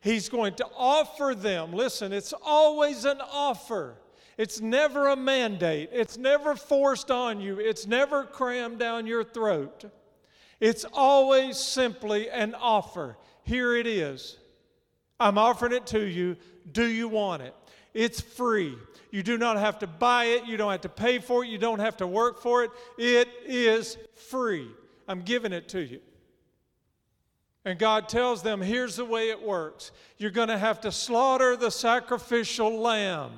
He's 0.00 0.28
going 0.28 0.54
to 0.54 0.66
offer 0.76 1.36
them, 1.36 1.72
listen, 1.72 2.12
it's 2.12 2.34
always 2.42 3.04
an 3.04 3.20
offer. 3.20 3.94
It's 4.36 4.60
never 4.60 5.10
a 5.10 5.16
mandate. 5.16 5.90
It's 5.92 6.18
never 6.18 6.56
forced 6.56 7.12
on 7.12 7.40
you. 7.40 7.60
It's 7.60 7.86
never 7.86 8.24
crammed 8.24 8.80
down 8.80 9.06
your 9.06 9.22
throat. 9.22 9.84
It's 10.58 10.84
always 10.92 11.58
simply 11.58 12.28
an 12.28 12.56
offer. 12.56 13.16
Here 13.44 13.76
it 13.76 13.86
is. 13.86 14.38
I'm 15.18 15.38
offering 15.38 15.72
it 15.72 15.86
to 15.88 16.00
you. 16.00 16.36
Do 16.72 16.86
you 16.86 17.08
want 17.08 17.42
it? 17.42 17.54
It's 17.94 18.20
free. 18.20 18.76
You 19.10 19.22
do 19.22 19.38
not 19.38 19.56
have 19.56 19.78
to 19.78 19.86
buy 19.86 20.24
it. 20.26 20.44
You 20.44 20.56
don't 20.56 20.70
have 20.70 20.82
to 20.82 20.88
pay 20.88 21.18
for 21.18 21.44
it. 21.44 21.48
You 21.48 21.58
don't 21.58 21.78
have 21.78 21.96
to 21.98 22.06
work 22.06 22.40
for 22.40 22.64
it. 22.64 22.70
It 22.98 23.28
is 23.46 23.96
free. 24.14 24.68
I'm 25.08 25.22
giving 25.22 25.52
it 25.52 25.68
to 25.70 25.80
you. 25.80 26.00
And 27.64 27.78
God 27.78 28.08
tells 28.08 28.42
them, 28.42 28.60
here's 28.60 28.96
the 28.96 29.04
way 29.04 29.30
it 29.30 29.42
works 29.42 29.90
you're 30.18 30.30
going 30.30 30.48
to 30.48 30.58
have 30.58 30.80
to 30.82 30.92
slaughter 30.92 31.56
the 31.56 31.70
sacrificial 31.70 32.78
lamb. 32.78 33.32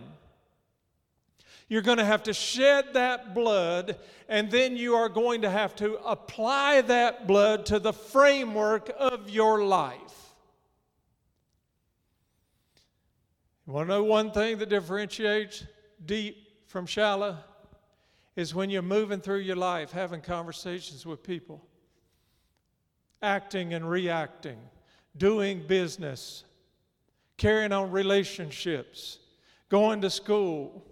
You're 1.69 1.83
going 1.83 1.99
to 1.99 2.05
have 2.05 2.23
to 2.25 2.33
shed 2.33 2.95
that 2.95 3.35
blood, 3.35 3.99
and 4.29 4.51
then 4.51 4.77
you 4.77 4.95
are 4.95 5.09
going 5.09 5.43
to 5.43 5.51
have 5.51 5.77
to 5.77 5.97
apply 5.99 6.81
that 6.83 7.27
blood 7.27 7.67
to 7.67 7.79
the 7.79 7.93
framework 7.93 8.91
of 8.99 9.29
your 9.29 9.65
life. 9.65 10.28
You 13.69 13.75
want 13.75 13.91
to 13.91 13.97
know 13.97 14.03
one 14.03 14.31
thing 14.31 14.57
that 14.59 14.71
differentiates 14.71 15.67
deep 16.07 16.39
from 16.69 16.87
shallow? 16.87 17.37
Is 18.35 18.55
when 18.55 18.71
you're 18.71 18.81
moving 18.81 19.21
through 19.21 19.41
your 19.41 19.57
life, 19.57 19.91
having 19.91 20.23
conversations 20.23 21.05
with 21.05 21.23
people 21.23 21.63
acting 23.21 23.75
and 23.75 23.91
reacting, 23.91 24.57
doing 25.19 25.67
business, 25.67 26.45
carrying 27.37 27.73
on 27.73 27.91
relationships, 27.91 29.19
going 29.69 30.01
to 30.01 30.09
school. 30.09 30.87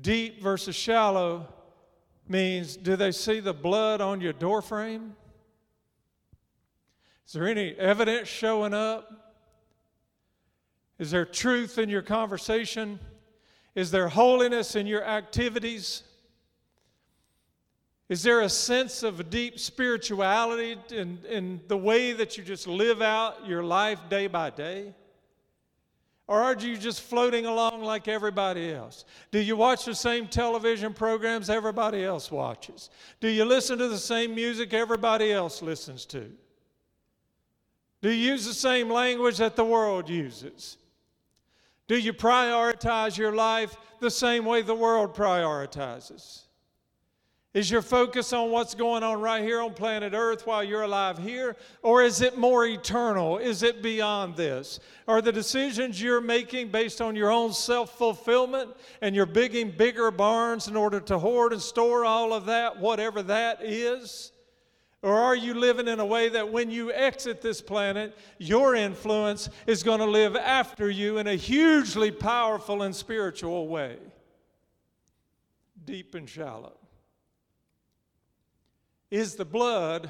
Deep 0.00 0.40
versus 0.40 0.74
shallow 0.74 1.46
means 2.26 2.76
do 2.76 2.96
they 2.96 3.12
see 3.12 3.40
the 3.40 3.52
blood 3.52 4.00
on 4.00 4.22
your 4.22 4.32
doorframe? 4.32 5.10
Is 7.26 7.34
there 7.34 7.48
any 7.48 7.74
evidence 7.74 8.28
showing 8.28 8.72
up? 8.72 9.23
Is 11.04 11.10
there 11.10 11.26
truth 11.26 11.76
in 11.76 11.90
your 11.90 12.00
conversation? 12.00 12.98
Is 13.74 13.90
there 13.90 14.08
holiness 14.08 14.74
in 14.74 14.86
your 14.86 15.04
activities? 15.04 16.02
Is 18.08 18.22
there 18.22 18.40
a 18.40 18.48
sense 18.48 19.02
of 19.02 19.28
deep 19.28 19.58
spirituality 19.58 20.78
in, 20.90 21.18
in 21.28 21.60
the 21.68 21.76
way 21.76 22.14
that 22.14 22.38
you 22.38 22.42
just 22.42 22.66
live 22.66 23.02
out 23.02 23.46
your 23.46 23.62
life 23.62 23.98
day 24.08 24.28
by 24.28 24.48
day? 24.48 24.94
Or 26.26 26.40
are 26.40 26.54
you 26.54 26.78
just 26.78 27.02
floating 27.02 27.44
along 27.44 27.82
like 27.82 28.08
everybody 28.08 28.72
else? 28.72 29.04
Do 29.30 29.40
you 29.40 29.56
watch 29.56 29.84
the 29.84 29.94
same 29.94 30.26
television 30.26 30.94
programs 30.94 31.50
everybody 31.50 32.02
else 32.02 32.30
watches? 32.30 32.88
Do 33.20 33.28
you 33.28 33.44
listen 33.44 33.76
to 33.76 33.88
the 33.88 33.98
same 33.98 34.34
music 34.34 34.72
everybody 34.72 35.32
else 35.34 35.60
listens 35.60 36.06
to? 36.06 36.32
Do 38.00 38.08
you 38.08 38.32
use 38.32 38.46
the 38.46 38.54
same 38.54 38.88
language 38.88 39.36
that 39.36 39.54
the 39.54 39.66
world 39.66 40.08
uses? 40.08 40.78
Do 41.86 41.98
you 41.98 42.12
prioritize 42.12 43.18
your 43.18 43.32
life 43.32 43.76
the 44.00 44.10
same 44.10 44.44
way 44.44 44.62
the 44.62 44.74
world 44.74 45.14
prioritizes? 45.14 46.44
Is 47.54 47.70
your 47.70 47.82
focus 47.82 48.32
on 48.32 48.50
what's 48.50 48.74
going 48.74 49.04
on 49.04 49.20
right 49.20 49.42
here 49.42 49.60
on 49.60 49.74
planet 49.74 50.12
Earth 50.12 50.44
while 50.44 50.64
you're 50.64 50.82
alive 50.82 51.18
here? 51.18 51.54
Or 51.82 52.02
is 52.02 52.20
it 52.20 52.36
more 52.36 52.66
eternal? 52.66 53.38
Is 53.38 53.62
it 53.62 53.80
beyond 53.80 54.34
this? 54.34 54.80
Are 55.06 55.22
the 55.22 55.30
decisions 55.30 56.02
you're 56.02 56.20
making 56.20 56.70
based 56.70 57.00
on 57.00 57.14
your 57.14 57.30
own 57.30 57.52
self 57.52 57.96
fulfillment 57.96 58.74
and 59.02 59.14
you're 59.14 59.24
bigging 59.24 59.70
bigger 59.70 60.10
barns 60.10 60.66
in 60.66 60.74
order 60.74 60.98
to 60.98 61.16
hoard 61.16 61.52
and 61.52 61.62
store 61.62 62.04
all 62.04 62.32
of 62.32 62.46
that, 62.46 62.80
whatever 62.80 63.22
that 63.22 63.62
is? 63.62 64.32
Or 65.04 65.18
are 65.18 65.36
you 65.36 65.52
living 65.52 65.86
in 65.86 66.00
a 66.00 66.06
way 66.06 66.30
that 66.30 66.50
when 66.50 66.70
you 66.70 66.90
exit 66.90 67.42
this 67.42 67.60
planet, 67.60 68.16
your 68.38 68.74
influence 68.74 69.50
is 69.66 69.82
going 69.82 69.98
to 69.98 70.06
live 70.06 70.34
after 70.34 70.88
you 70.88 71.18
in 71.18 71.26
a 71.26 71.34
hugely 71.34 72.10
powerful 72.10 72.80
and 72.80 72.96
spiritual 72.96 73.68
way? 73.68 73.98
Deep 75.84 76.14
and 76.14 76.26
shallow 76.26 76.72
is 79.10 79.34
the 79.34 79.44
blood 79.44 80.08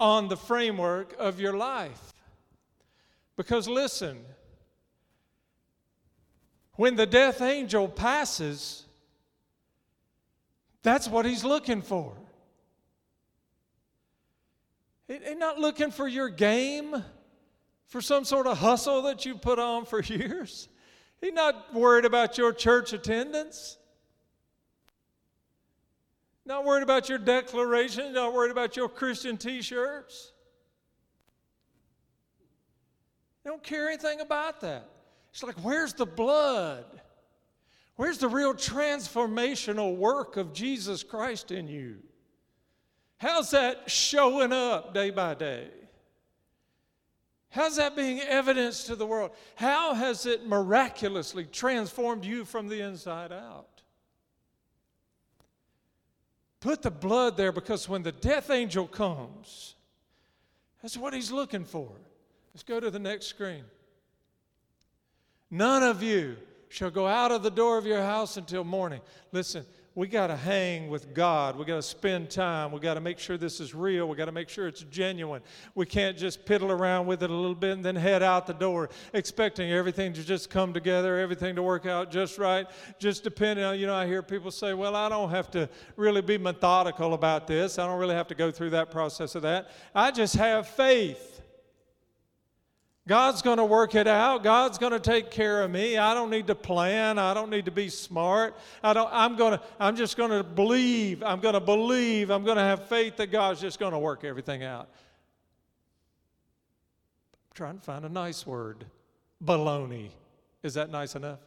on 0.00 0.28
the 0.28 0.36
framework 0.38 1.14
of 1.18 1.38
your 1.38 1.54
life. 1.54 2.14
Because 3.36 3.68
listen, 3.68 4.24
when 6.76 6.96
the 6.96 7.04
death 7.04 7.42
angel 7.42 7.86
passes, 7.86 8.86
that's 10.82 11.06
what 11.06 11.26
he's 11.26 11.44
looking 11.44 11.82
for. 11.82 12.16
He's 15.08 15.36
not 15.36 15.58
looking 15.58 15.90
for 15.90 16.08
your 16.08 16.28
game, 16.28 17.04
for 17.86 18.00
some 18.00 18.24
sort 18.24 18.46
of 18.46 18.58
hustle 18.58 19.02
that 19.02 19.24
you 19.24 19.36
put 19.36 19.58
on 19.58 19.84
for 19.84 20.02
years. 20.02 20.68
He's 21.20 21.32
not 21.32 21.72
worried 21.74 22.04
about 22.04 22.38
your 22.38 22.52
church 22.52 22.92
attendance. 22.92 23.78
Not 26.44 26.64
worried 26.64 26.84
about 26.84 27.08
your 27.08 27.18
declaration, 27.18 28.12
not 28.12 28.32
worried 28.32 28.52
about 28.52 28.76
your 28.76 28.88
Christian 28.88 29.36
t 29.36 29.62
shirts. 29.62 30.32
Don't 33.44 33.62
care 33.62 33.88
anything 33.88 34.20
about 34.20 34.60
that. 34.60 34.88
It's 35.32 35.42
like, 35.42 35.56
where's 35.56 35.92
the 35.92 36.06
blood? 36.06 36.84
Where's 37.96 38.18
the 38.18 38.28
real 38.28 38.54
transformational 38.54 39.96
work 39.96 40.36
of 40.36 40.52
Jesus 40.52 41.02
Christ 41.02 41.50
in 41.50 41.66
you? 41.66 41.96
How's 43.18 43.50
that 43.50 43.90
showing 43.90 44.52
up 44.52 44.92
day 44.92 45.10
by 45.10 45.34
day? 45.34 45.68
How's 47.50 47.76
that 47.76 47.96
being 47.96 48.20
evidence 48.20 48.84
to 48.84 48.96
the 48.96 49.06
world? 49.06 49.30
How 49.54 49.94
has 49.94 50.26
it 50.26 50.46
miraculously 50.46 51.44
transformed 51.44 52.24
you 52.24 52.44
from 52.44 52.68
the 52.68 52.80
inside 52.80 53.32
out? 53.32 53.82
Put 56.60 56.82
the 56.82 56.90
blood 56.90 57.36
there 57.36 57.52
because 57.52 57.88
when 57.88 58.02
the 58.02 58.12
death 58.12 58.50
angel 58.50 58.86
comes, 58.86 59.74
that's 60.82 60.98
what 60.98 61.14
he's 61.14 61.32
looking 61.32 61.64
for. 61.64 61.90
Let's 62.52 62.62
go 62.62 62.78
to 62.78 62.90
the 62.90 62.98
next 62.98 63.26
screen. 63.26 63.64
None 65.50 65.82
of 65.82 66.02
you 66.02 66.36
shall 66.68 66.90
go 66.90 67.06
out 67.06 67.30
of 67.32 67.42
the 67.42 67.50
door 67.50 67.78
of 67.78 67.86
your 67.86 68.02
house 68.02 68.36
until 68.36 68.64
morning. 68.64 69.00
Listen, 69.32 69.64
we 69.96 70.06
got 70.06 70.26
to 70.26 70.36
hang 70.36 70.88
with 70.90 71.14
God. 71.14 71.56
We 71.56 71.64
got 71.64 71.76
to 71.76 71.82
spend 71.82 72.28
time. 72.28 72.70
We 72.70 72.80
got 72.80 72.94
to 72.94 73.00
make 73.00 73.18
sure 73.18 73.38
this 73.38 73.60
is 73.60 73.74
real. 73.74 74.06
We 74.06 74.14
got 74.14 74.26
to 74.26 74.32
make 74.32 74.50
sure 74.50 74.68
it's 74.68 74.82
genuine. 74.82 75.40
We 75.74 75.86
can't 75.86 76.18
just 76.18 76.44
piddle 76.44 76.68
around 76.68 77.06
with 77.06 77.22
it 77.22 77.30
a 77.30 77.34
little 77.34 77.54
bit 77.54 77.72
and 77.72 77.82
then 77.82 77.96
head 77.96 78.22
out 78.22 78.46
the 78.46 78.52
door 78.52 78.90
expecting 79.14 79.72
everything 79.72 80.12
to 80.12 80.22
just 80.22 80.50
come 80.50 80.74
together, 80.74 81.18
everything 81.18 81.56
to 81.56 81.62
work 81.62 81.86
out 81.86 82.10
just 82.10 82.36
right. 82.36 82.66
Just 82.98 83.24
depending 83.24 83.64
on, 83.64 83.78
you 83.78 83.86
know, 83.86 83.94
I 83.94 84.06
hear 84.06 84.22
people 84.22 84.50
say, 84.50 84.74
well, 84.74 84.94
I 84.94 85.08
don't 85.08 85.30
have 85.30 85.50
to 85.52 85.66
really 85.96 86.20
be 86.20 86.36
methodical 86.36 87.14
about 87.14 87.46
this. 87.46 87.78
I 87.78 87.86
don't 87.86 87.98
really 87.98 88.16
have 88.16 88.28
to 88.28 88.34
go 88.34 88.50
through 88.50 88.70
that 88.70 88.90
process 88.90 89.34
of 89.34 89.40
that. 89.42 89.70
I 89.94 90.10
just 90.10 90.36
have 90.36 90.68
faith. 90.68 91.35
God's 93.08 93.40
going 93.40 93.58
to 93.58 93.64
work 93.64 93.94
it 93.94 94.08
out. 94.08 94.42
God's 94.42 94.78
going 94.78 94.92
to 94.92 94.98
take 94.98 95.30
care 95.30 95.62
of 95.62 95.70
me. 95.70 95.96
I 95.96 96.12
don't 96.12 96.28
need 96.28 96.48
to 96.48 96.56
plan. 96.56 97.18
I 97.18 97.34
don't 97.34 97.50
need 97.50 97.66
to 97.66 97.70
be 97.70 97.88
smart. 97.88 98.56
I 98.82 98.92
don't, 98.94 99.08
I'm, 99.12 99.36
going 99.36 99.52
to, 99.52 99.62
I'm 99.78 99.94
just 99.94 100.16
going 100.16 100.30
to 100.30 100.42
believe. 100.42 101.22
I'm 101.22 101.38
going 101.38 101.54
to 101.54 101.60
believe. 101.60 102.30
I'm 102.30 102.44
going 102.44 102.56
to 102.56 102.64
have 102.64 102.88
faith 102.88 103.16
that 103.18 103.30
God's 103.30 103.60
just 103.60 103.78
going 103.78 103.92
to 103.92 103.98
work 103.98 104.24
everything 104.24 104.64
out. 104.64 104.88
I'm 107.50 107.54
trying 107.54 107.78
to 107.78 107.84
find 107.84 108.04
a 108.04 108.08
nice 108.08 108.44
word. 108.44 108.84
Baloney. 109.44 110.10
Is 110.64 110.74
that 110.74 110.90
nice 110.90 111.14
enough? 111.14 111.38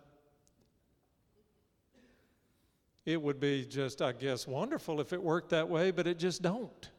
It 3.06 3.22
would 3.22 3.39
be 3.39 3.65
just, 3.65 4.02
I 4.02 4.13
guess, 4.13 4.48
wonderful 4.48 5.02
if 5.02 5.12
it 5.12 5.22
worked 5.22 5.50
that 5.50 5.67
way, 5.67 5.91
but 5.91 6.08
it 6.08 6.19
just 6.19 6.41
don't. 6.41 6.89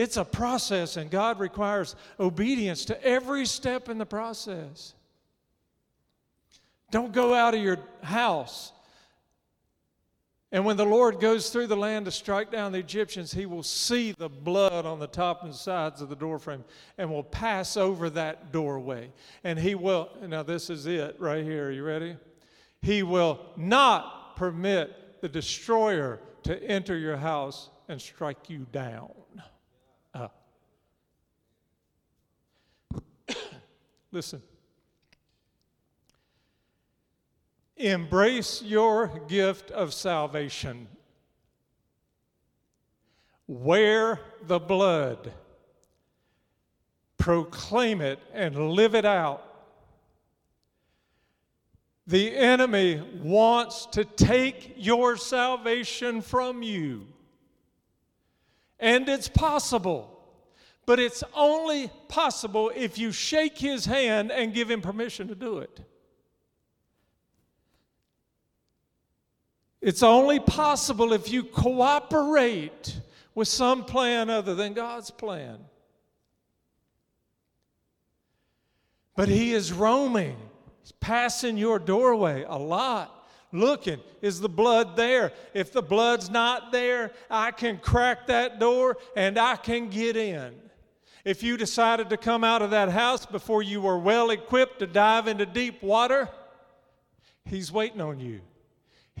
It's 0.00 0.16
a 0.16 0.24
process, 0.24 0.96
and 0.96 1.10
God 1.10 1.38
requires 1.38 1.94
obedience 2.18 2.86
to 2.86 3.04
every 3.04 3.44
step 3.44 3.90
in 3.90 3.98
the 3.98 4.06
process. 4.06 4.94
Don't 6.90 7.12
go 7.12 7.34
out 7.34 7.52
of 7.52 7.60
your 7.60 7.76
house. 8.02 8.72
And 10.52 10.64
when 10.64 10.78
the 10.78 10.86
Lord 10.86 11.20
goes 11.20 11.50
through 11.50 11.66
the 11.66 11.76
land 11.76 12.06
to 12.06 12.10
strike 12.10 12.50
down 12.50 12.72
the 12.72 12.78
Egyptians, 12.78 13.30
he 13.30 13.44
will 13.44 13.62
see 13.62 14.12
the 14.12 14.30
blood 14.30 14.86
on 14.86 15.00
the 15.00 15.06
top 15.06 15.44
and 15.44 15.54
sides 15.54 16.00
of 16.00 16.08
the 16.08 16.16
doorframe 16.16 16.64
and 16.96 17.10
will 17.10 17.22
pass 17.22 17.76
over 17.76 18.08
that 18.08 18.52
doorway. 18.52 19.12
And 19.44 19.58
he 19.58 19.74
will, 19.74 20.08
now 20.26 20.42
this 20.42 20.70
is 20.70 20.86
it 20.86 21.16
right 21.18 21.44
here. 21.44 21.66
Are 21.66 21.72
you 21.72 21.84
ready? 21.84 22.16
He 22.80 23.02
will 23.02 23.38
not 23.54 24.34
permit 24.36 25.20
the 25.20 25.28
destroyer 25.28 26.20
to 26.44 26.58
enter 26.62 26.96
your 26.96 27.18
house 27.18 27.68
and 27.86 28.00
strike 28.00 28.48
you 28.48 28.66
down. 28.72 29.10
Listen. 34.12 34.42
Embrace 37.76 38.60
your 38.62 39.08
gift 39.28 39.70
of 39.70 39.94
salvation. 39.94 40.86
Wear 43.46 44.20
the 44.42 44.58
blood. 44.58 45.32
Proclaim 47.16 48.00
it 48.00 48.18
and 48.32 48.72
live 48.72 48.94
it 48.94 49.04
out. 49.04 49.46
The 52.06 52.34
enemy 52.36 53.02
wants 53.22 53.86
to 53.92 54.04
take 54.04 54.74
your 54.76 55.16
salvation 55.16 56.22
from 56.22 56.62
you. 56.62 57.06
And 58.78 59.08
it's 59.08 59.28
possible. 59.28 60.19
But 60.90 60.98
it's 60.98 61.22
only 61.34 61.88
possible 62.08 62.72
if 62.74 62.98
you 62.98 63.12
shake 63.12 63.56
his 63.56 63.84
hand 63.84 64.32
and 64.32 64.52
give 64.52 64.68
him 64.68 64.80
permission 64.80 65.28
to 65.28 65.36
do 65.36 65.58
it. 65.58 65.78
It's 69.80 70.02
only 70.02 70.40
possible 70.40 71.12
if 71.12 71.30
you 71.30 71.44
cooperate 71.44 72.98
with 73.36 73.46
some 73.46 73.84
plan 73.84 74.30
other 74.30 74.56
than 74.56 74.72
God's 74.72 75.12
plan. 75.12 75.60
But 79.14 79.28
he 79.28 79.52
is 79.54 79.72
roaming, 79.72 80.38
he's 80.80 80.90
passing 80.90 81.56
your 81.56 81.78
doorway 81.78 82.44
a 82.48 82.58
lot 82.58 83.28
looking. 83.52 84.00
Is 84.22 84.40
the 84.40 84.48
blood 84.48 84.96
there? 84.96 85.30
If 85.54 85.72
the 85.72 85.82
blood's 85.82 86.28
not 86.28 86.72
there, 86.72 87.12
I 87.30 87.52
can 87.52 87.78
crack 87.78 88.26
that 88.26 88.58
door 88.58 88.96
and 89.14 89.38
I 89.38 89.54
can 89.54 89.88
get 89.88 90.16
in. 90.16 90.52
If 91.24 91.42
you 91.42 91.56
decided 91.56 92.10
to 92.10 92.16
come 92.16 92.44
out 92.44 92.62
of 92.62 92.70
that 92.70 92.90
house 92.90 93.26
before 93.26 93.62
you 93.62 93.80
were 93.80 93.98
well 93.98 94.30
equipped 94.30 94.78
to 94.78 94.86
dive 94.86 95.28
into 95.28 95.46
deep 95.46 95.82
water, 95.82 96.28
He's 97.44 97.72
waiting 97.72 98.00
on 98.00 98.20
you. 98.20 98.40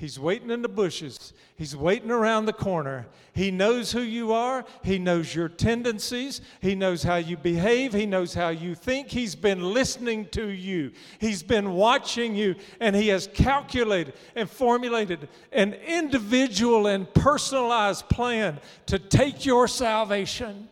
He's 0.00 0.18
waiting 0.18 0.50
in 0.50 0.62
the 0.62 0.68
bushes. 0.68 1.34
He's 1.56 1.76
waiting 1.76 2.10
around 2.10 2.46
the 2.46 2.54
corner. 2.54 3.06
He 3.34 3.50
knows 3.50 3.92
who 3.92 4.00
you 4.00 4.32
are. 4.32 4.64
He 4.82 4.98
knows 4.98 5.34
your 5.34 5.50
tendencies. 5.50 6.40
He 6.62 6.74
knows 6.74 7.02
how 7.02 7.16
you 7.16 7.36
behave. 7.36 7.92
He 7.92 8.06
knows 8.06 8.32
how 8.32 8.48
you 8.48 8.74
think. 8.74 9.08
He's 9.10 9.34
been 9.34 9.74
listening 9.74 10.28
to 10.28 10.48
you. 10.48 10.92
He's 11.18 11.42
been 11.42 11.74
watching 11.74 12.34
you. 12.34 12.54
And 12.80 12.96
He 12.96 13.08
has 13.08 13.26
calculated 13.26 14.14
and 14.34 14.48
formulated 14.48 15.28
an 15.52 15.74
individual 15.74 16.86
and 16.86 17.12
personalized 17.12 18.08
plan 18.08 18.58
to 18.86 18.98
take 18.98 19.44
your 19.44 19.68
salvation. 19.68 20.70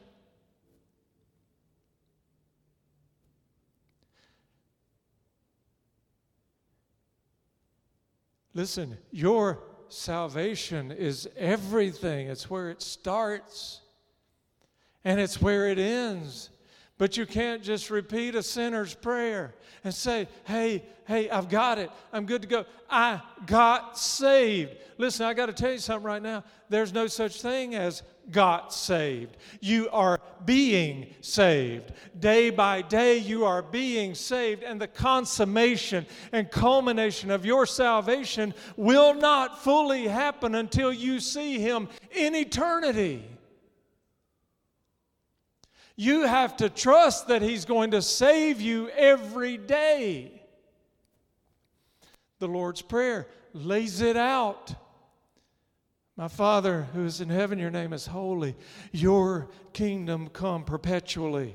Listen, 8.58 8.98
your 9.12 9.60
salvation 9.88 10.90
is 10.90 11.28
everything. 11.36 12.26
It's 12.26 12.50
where 12.50 12.70
it 12.70 12.82
starts 12.82 13.82
and 15.04 15.20
it's 15.20 15.40
where 15.40 15.68
it 15.68 15.78
ends. 15.78 16.50
But 16.98 17.16
you 17.16 17.24
can't 17.24 17.62
just 17.62 17.88
repeat 17.88 18.34
a 18.34 18.42
sinner's 18.42 18.94
prayer 18.94 19.54
and 19.84 19.94
say, 19.94 20.26
hey, 20.42 20.82
hey, 21.06 21.30
I've 21.30 21.48
got 21.48 21.78
it. 21.78 21.88
I'm 22.12 22.26
good 22.26 22.42
to 22.42 22.48
go. 22.48 22.64
I 22.90 23.22
got 23.46 23.96
saved. 23.96 24.74
Listen, 24.96 25.26
I 25.26 25.34
got 25.34 25.46
to 25.46 25.52
tell 25.52 25.70
you 25.70 25.78
something 25.78 26.04
right 26.04 26.20
now. 26.20 26.42
There's 26.68 26.92
no 26.92 27.06
such 27.06 27.40
thing 27.40 27.76
as 27.76 28.02
got 28.30 28.72
saved. 28.72 29.36
You 29.60 29.88
are 29.90 30.20
being 30.44 31.14
saved. 31.20 31.92
Day 32.18 32.50
by 32.50 32.82
day, 32.82 33.18
you 33.18 33.44
are 33.44 33.62
being 33.62 34.14
saved, 34.14 34.62
and 34.62 34.80
the 34.80 34.88
consummation 34.88 36.06
and 36.32 36.50
culmination 36.50 37.30
of 37.30 37.44
your 37.44 37.66
salvation 37.66 38.54
will 38.76 39.14
not 39.14 39.62
fully 39.62 40.06
happen 40.06 40.54
until 40.54 40.92
you 40.92 41.20
see 41.20 41.58
Him 41.58 41.88
in 42.10 42.34
eternity. 42.34 43.24
You 45.96 46.22
have 46.22 46.56
to 46.58 46.68
trust 46.68 47.28
that 47.28 47.42
He's 47.42 47.64
going 47.64 47.90
to 47.90 48.02
save 48.02 48.60
you 48.60 48.88
every 48.90 49.56
day. 49.56 50.42
The 52.38 52.48
Lord's 52.48 52.82
Prayer 52.82 53.26
lays 53.52 54.00
it 54.00 54.16
out. 54.16 54.74
My 56.18 56.26
Father 56.26 56.88
who 56.94 57.04
is 57.04 57.20
in 57.20 57.28
heaven, 57.28 57.60
your 57.60 57.70
name 57.70 57.92
is 57.92 58.08
holy. 58.08 58.56
Your 58.90 59.48
kingdom 59.72 60.28
come 60.30 60.64
perpetually. 60.64 61.54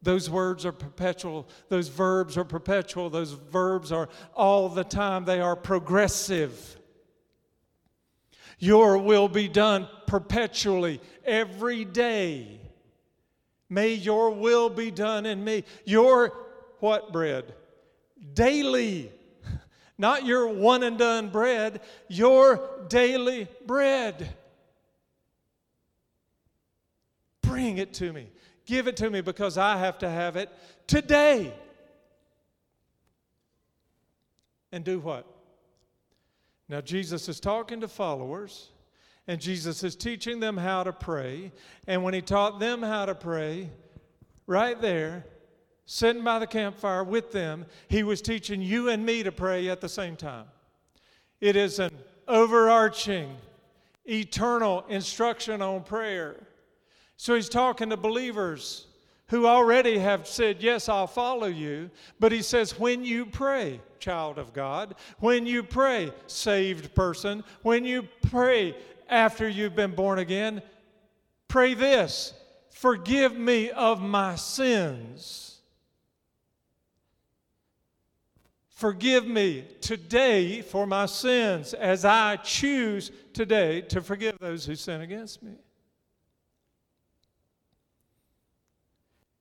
Those 0.00 0.30
words 0.30 0.64
are 0.64 0.72
perpetual. 0.72 1.46
Those 1.68 1.88
verbs 1.88 2.38
are 2.38 2.44
perpetual. 2.44 3.10
Those 3.10 3.32
verbs 3.32 3.92
are 3.92 4.08
all 4.34 4.70
the 4.70 4.82
time. 4.82 5.26
They 5.26 5.42
are 5.42 5.54
progressive. 5.54 6.78
Your 8.58 8.96
will 8.96 9.28
be 9.28 9.46
done 9.46 9.86
perpetually, 10.06 11.02
every 11.26 11.84
day. 11.84 12.62
May 13.68 13.92
your 13.92 14.30
will 14.30 14.70
be 14.70 14.90
done 14.90 15.26
in 15.26 15.44
me. 15.44 15.64
Your 15.84 16.32
what 16.78 17.12
bread? 17.12 17.52
Daily 18.32 19.12
not 19.98 20.24
your 20.24 20.48
one 20.48 20.82
and 20.84 20.96
done 20.96 21.28
bread, 21.28 21.80
your 22.08 22.86
daily 22.88 23.48
bread. 23.66 24.34
Bring 27.42 27.78
it 27.78 27.92
to 27.94 28.12
me. 28.12 28.30
Give 28.64 28.86
it 28.86 28.96
to 28.98 29.10
me 29.10 29.20
because 29.20 29.58
I 29.58 29.78
have 29.78 29.98
to 29.98 30.08
have 30.08 30.36
it 30.36 30.50
today. 30.86 31.52
And 34.70 34.84
do 34.84 35.00
what? 35.00 35.26
Now, 36.68 36.82
Jesus 36.82 37.28
is 37.28 37.40
talking 37.40 37.80
to 37.80 37.88
followers, 37.88 38.68
and 39.26 39.40
Jesus 39.40 39.82
is 39.82 39.96
teaching 39.96 40.38
them 40.38 40.58
how 40.58 40.84
to 40.84 40.92
pray. 40.92 41.50
And 41.86 42.04
when 42.04 42.12
he 42.12 42.20
taught 42.20 42.60
them 42.60 42.82
how 42.82 43.06
to 43.06 43.14
pray, 43.14 43.70
right 44.46 44.78
there, 44.80 45.24
sitting 45.90 46.22
by 46.22 46.38
the 46.38 46.46
campfire 46.46 47.02
with 47.02 47.32
them, 47.32 47.64
he 47.88 48.02
was 48.02 48.20
teaching 48.20 48.60
you 48.60 48.90
and 48.90 49.06
me 49.06 49.22
to 49.22 49.32
pray 49.32 49.70
at 49.70 49.80
the 49.80 49.88
same 49.88 50.16
time. 50.16 50.44
It 51.40 51.56
is 51.56 51.78
an 51.78 51.96
overarching, 52.28 53.34
eternal 54.06 54.84
instruction 54.90 55.62
on 55.62 55.82
prayer. 55.82 56.36
So 57.16 57.34
he's 57.34 57.48
talking 57.48 57.88
to 57.88 57.96
believers 57.96 58.86
who 59.28 59.46
already 59.46 59.98
have 59.98 60.28
said, 60.28 60.62
Yes, 60.62 60.90
I'll 60.90 61.06
follow 61.06 61.46
you. 61.46 61.90
But 62.20 62.32
he 62.32 62.42
says, 62.42 62.78
When 62.78 63.02
you 63.02 63.24
pray, 63.24 63.80
child 63.98 64.38
of 64.38 64.52
God, 64.52 64.94
when 65.20 65.46
you 65.46 65.62
pray, 65.62 66.12
saved 66.26 66.94
person, 66.94 67.42
when 67.62 67.86
you 67.86 68.06
pray 68.28 68.76
after 69.08 69.48
you've 69.48 69.74
been 69.74 69.94
born 69.94 70.18
again, 70.18 70.60
pray 71.48 71.72
this 71.72 72.34
Forgive 72.68 73.38
me 73.38 73.70
of 73.70 74.02
my 74.02 74.34
sins 74.36 75.57
Forgive 78.78 79.26
me 79.26 79.64
today 79.80 80.62
for 80.62 80.86
my 80.86 81.06
sins 81.06 81.74
as 81.74 82.04
I 82.04 82.36
choose 82.36 83.10
today 83.32 83.80
to 83.80 84.00
forgive 84.00 84.38
those 84.38 84.64
who 84.64 84.76
sin 84.76 85.00
against 85.00 85.42
me. 85.42 85.54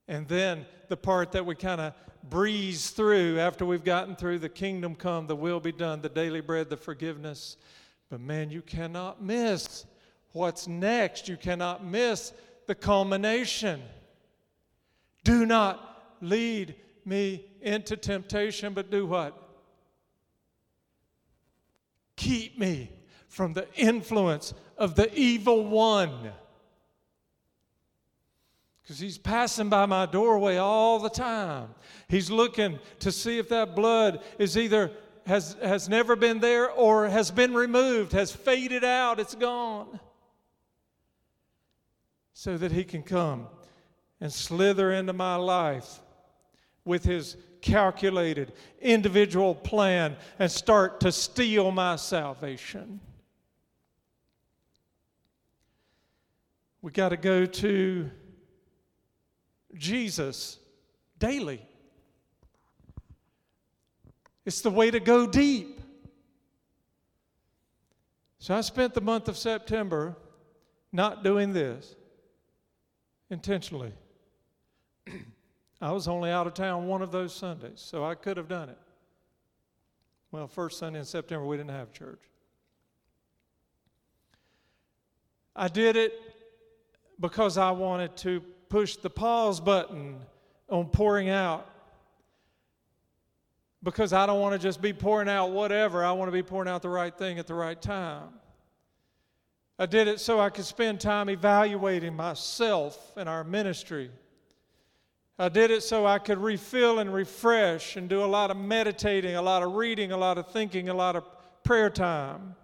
And 0.07 0.27
then 0.27 0.65
the 0.87 0.97
part 0.97 1.33
that 1.33 1.45
we 1.45 1.53
kind 1.53 1.79
of 1.79 1.93
breeze 2.23 2.89
through 2.89 3.39
after 3.39 3.63
we've 3.63 3.83
gotten 3.83 4.15
through 4.15 4.39
the 4.39 4.49
kingdom 4.49 4.95
come, 4.95 5.27
the 5.27 5.35
will 5.35 5.59
be 5.59 5.71
done, 5.71 6.01
the 6.01 6.09
daily 6.09 6.41
bread, 6.41 6.71
the 6.71 6.75
forgiveness. 6.75 7.57
But 8.09 8.21
man, 8.21 8.49
you 8.49 8.63
cannot 8.63 9.21
miss 9.21 9.85
what's 10.31 10.67
next. 10.67 11.27
You 11.27 11.37
cannot 11.37 11.85
miss 11.85 12.33
the 12.65 12.73
culmination. 12.73 13.83
Do 15.23 15.45
not 15.45 16.15
lead 16.21 16.73
me 17.07 17.45
into 17.61 17.97
temptation, 17.97 18.73
but 18.73 18.91
do 18.91 19.05
what? 19.05 19.35
Keep 22.15 22.59
me 22.59 22.91
from 23.27 23.53
the 23.53 23.67
influence 23.75 24.53
of 24.77 24.95
the 24.95 25.13
evil 25.17 25.65
one. 25.65 26.31
Because 28.81 28.99
he's 28.99 29.17
passing 29.17 29.69
by 29.69 29.85
my 29.85 30.05
doorway 30.05 30.57
all 30.57 30.99
the 30.99 31.09
time. 31.09 31.69
He's 32.07 32.31
looking 32.31 32.79
to 32.99 33.11
see 33.11 33.37
if 33.37 33.49
that 33.49 33.75
blood 33.75 34.23
is 34.37 34.57
either 34.57 34.91
has, 35.25 35.57
has 35.61 35.89
never 35.89 36.15
been 36.15 36.39
there 36.39 36.71
or 36.71 37.09
has 37.09 37.31
been 37.31 37.53
removed, 37.53 38.13
has 38.13 38.31
faded 38.31 38.83
out, 38.83 39.19
it's 39.19 39.35
gone. 39.35 39.99
So 42.33 42.57
that 42.57 42.71
he 42.71 42.85
can 42.85 43.03
come 43.03 43.47
and 44.21 44.31
slither 44.31 44.91
into 44.91 45.13
my 45.13 45.35
life 45.35 45.99
with 46.87 47.03
his 47.03 47.37
calculated 47.61 48.53
individual 48.81 49.53
plan 49.53 50.15
and 50.39 50.49
start 50.49 51.01
to 51.01 51.11
steal 51.11 51.71
my 51.71 51.95
salvation. 51.97 52.99
We 56.81 56.91
got 56.91 57.09
to 57.09 57.17
go 57.17 57.45
to 57.45 58.09
Jesus 59.75 60.57
daily. 61.19 61.61
It's 64.45 64.61
the 64.61 64.69
way 64.69 64.89
to 64.89 64.99
go 65.01 65.27
deep. 65.27 65.81
So 68.39 68.55
I 68.55 68.61
spent 68.61 68.93
the 68.93 69.01
month 69.01 69.27
of 69.27 69.37
September 69.37 70.15
not 70.93 71.23
doing 71.23 71.51
this 71.51 71.95
intentionally. 73.29 73.91
I 75.79 75.91
was 75.91 76.07
only 76.07 76.31
out 76.31 76.47
of 76.47 76.53
town 76.53 76.87
one 76.87 77.01
of 77.01 77.11
those 77.11 77.33
Sundays, 77.33 77.79
so 77.79 78.03
I 78.03 78.15
could 78.15 78.37
have 78.37 78.47
done 78.47 78.69
it. 78.69 78.77
Well, 80.31 80.47
first 80.47 80.79
Sunday 80.79 80.99
in 80.99 81.05
September, 81.05 81.45
we 81.45 81.57
didn't 81.57 81.71
have 81.71 81.93
church. 81.93 82.21
I 85.55 85.67
did 85.67 85.95
it 85.95 86.13
because 87.19 87.57
I 87.57 87.71
wanted 87.71 88.15
to 88.17 88.41
push 88.69 88.95
the 88.95 89.09
pause 89.09 89.59
button 89.59 90.19
on 90.69 90.87
pouring 90.87 91.29
out. 91.29 91.67
Because 93.83 94.11
I 94.11 94.25
don't 94.25 94.39
want 94.41 94.53
to 94.53 94.59
just 94.59 94.81
be 94.81 94.91
pouring 94.91 95.29
out 95.29 95.51
whatever, 95.51 96.03
I 96.03 96.11
want 96.11 96.27
to 96.27 96.33
be 96.33 96.43
pouring 96.43 96.67
out 96.67 96.81
the 96.81 96.89
right 96.89 97.15
thing 97.15 97.39
at 97.39 97.47
the 97.47 97.53
right 97.53 97.79
time. 97.81 98.29
I 99.79 99.85
did 99.85 100.07
it 100.07 100.19
so 100.19 100.39
I 100.39 100.49
could 100.49 100.65
spend 100.65 100.99
time 100.99 101.29
evaluating 101.29 102.15
myself 102.15 103.13
and 103.15 103.29
our 103.29 103.43
ministry. 103.43 104.09
I 105.39 105.49
did 105.49 105.69
it 105.69 105.83
so 105.83 106.05
I 106.07 106.17
could 106.17 106.39
refill 106.39 106.97
and 106.97 107.13
refresh 107.13 107.95
and 107.95 108.09
do 108.09 108.23
a 108.23 108.25
lot 108.25 108.49
of 108.49 108.57
meditating, 108.57 109.35
a 109.35 109.41
lot 109.41 109.61
of 109.61 109.75
reading, 109.75 110.11
a 110.11 110.17
lot 110.17 110.39
of 110.39 110.47
thinking, 110.47 110.89
a 110.89 110.93
lot 110.95 111.15
of 111.15 111.23
prayer 111.63 111.91
time. 111.91 112.55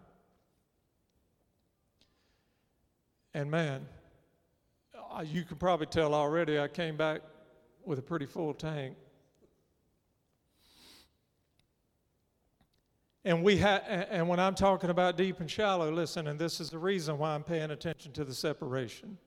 And 3.36 3.52
man, 3.52 3.86
you 5.26 5.44
can 5.44 5.58
probably 5.58 5.86
tell 5.86 6.16
already, 6.16 6.60
I 6.60 6.68
came 6.68 6.98
back 6.98 7.22
with 7.86 8.00
a 8.00 8.02
pretty 8.02 8.26
full 8.26 8.54
tank. 8.56 8.96
And 13.26 13.44
we 13.44 13.58
ha- 13.58 13.82
and 13.88 14.28
when 14.28 14.40
I'm 14.40 14.56
talking 14.56 14.90
about 14.90 15.16
deep 15.16 15.40
and 15.40 15.50
shallow, 15.50 15.92
listen, 15.92 16.28
and 16.28 16.40
this 16.40 16.60
is 16.60 16.70
the 16.70 16.80
reason 16.80 17.18
why 17.18 17.36
I'm 17.36 17.44
paying 17.44 17.72
attention 17.72 18.12
to 18.14 18.26
the 18.26 18.34
separation. 18.34 19.18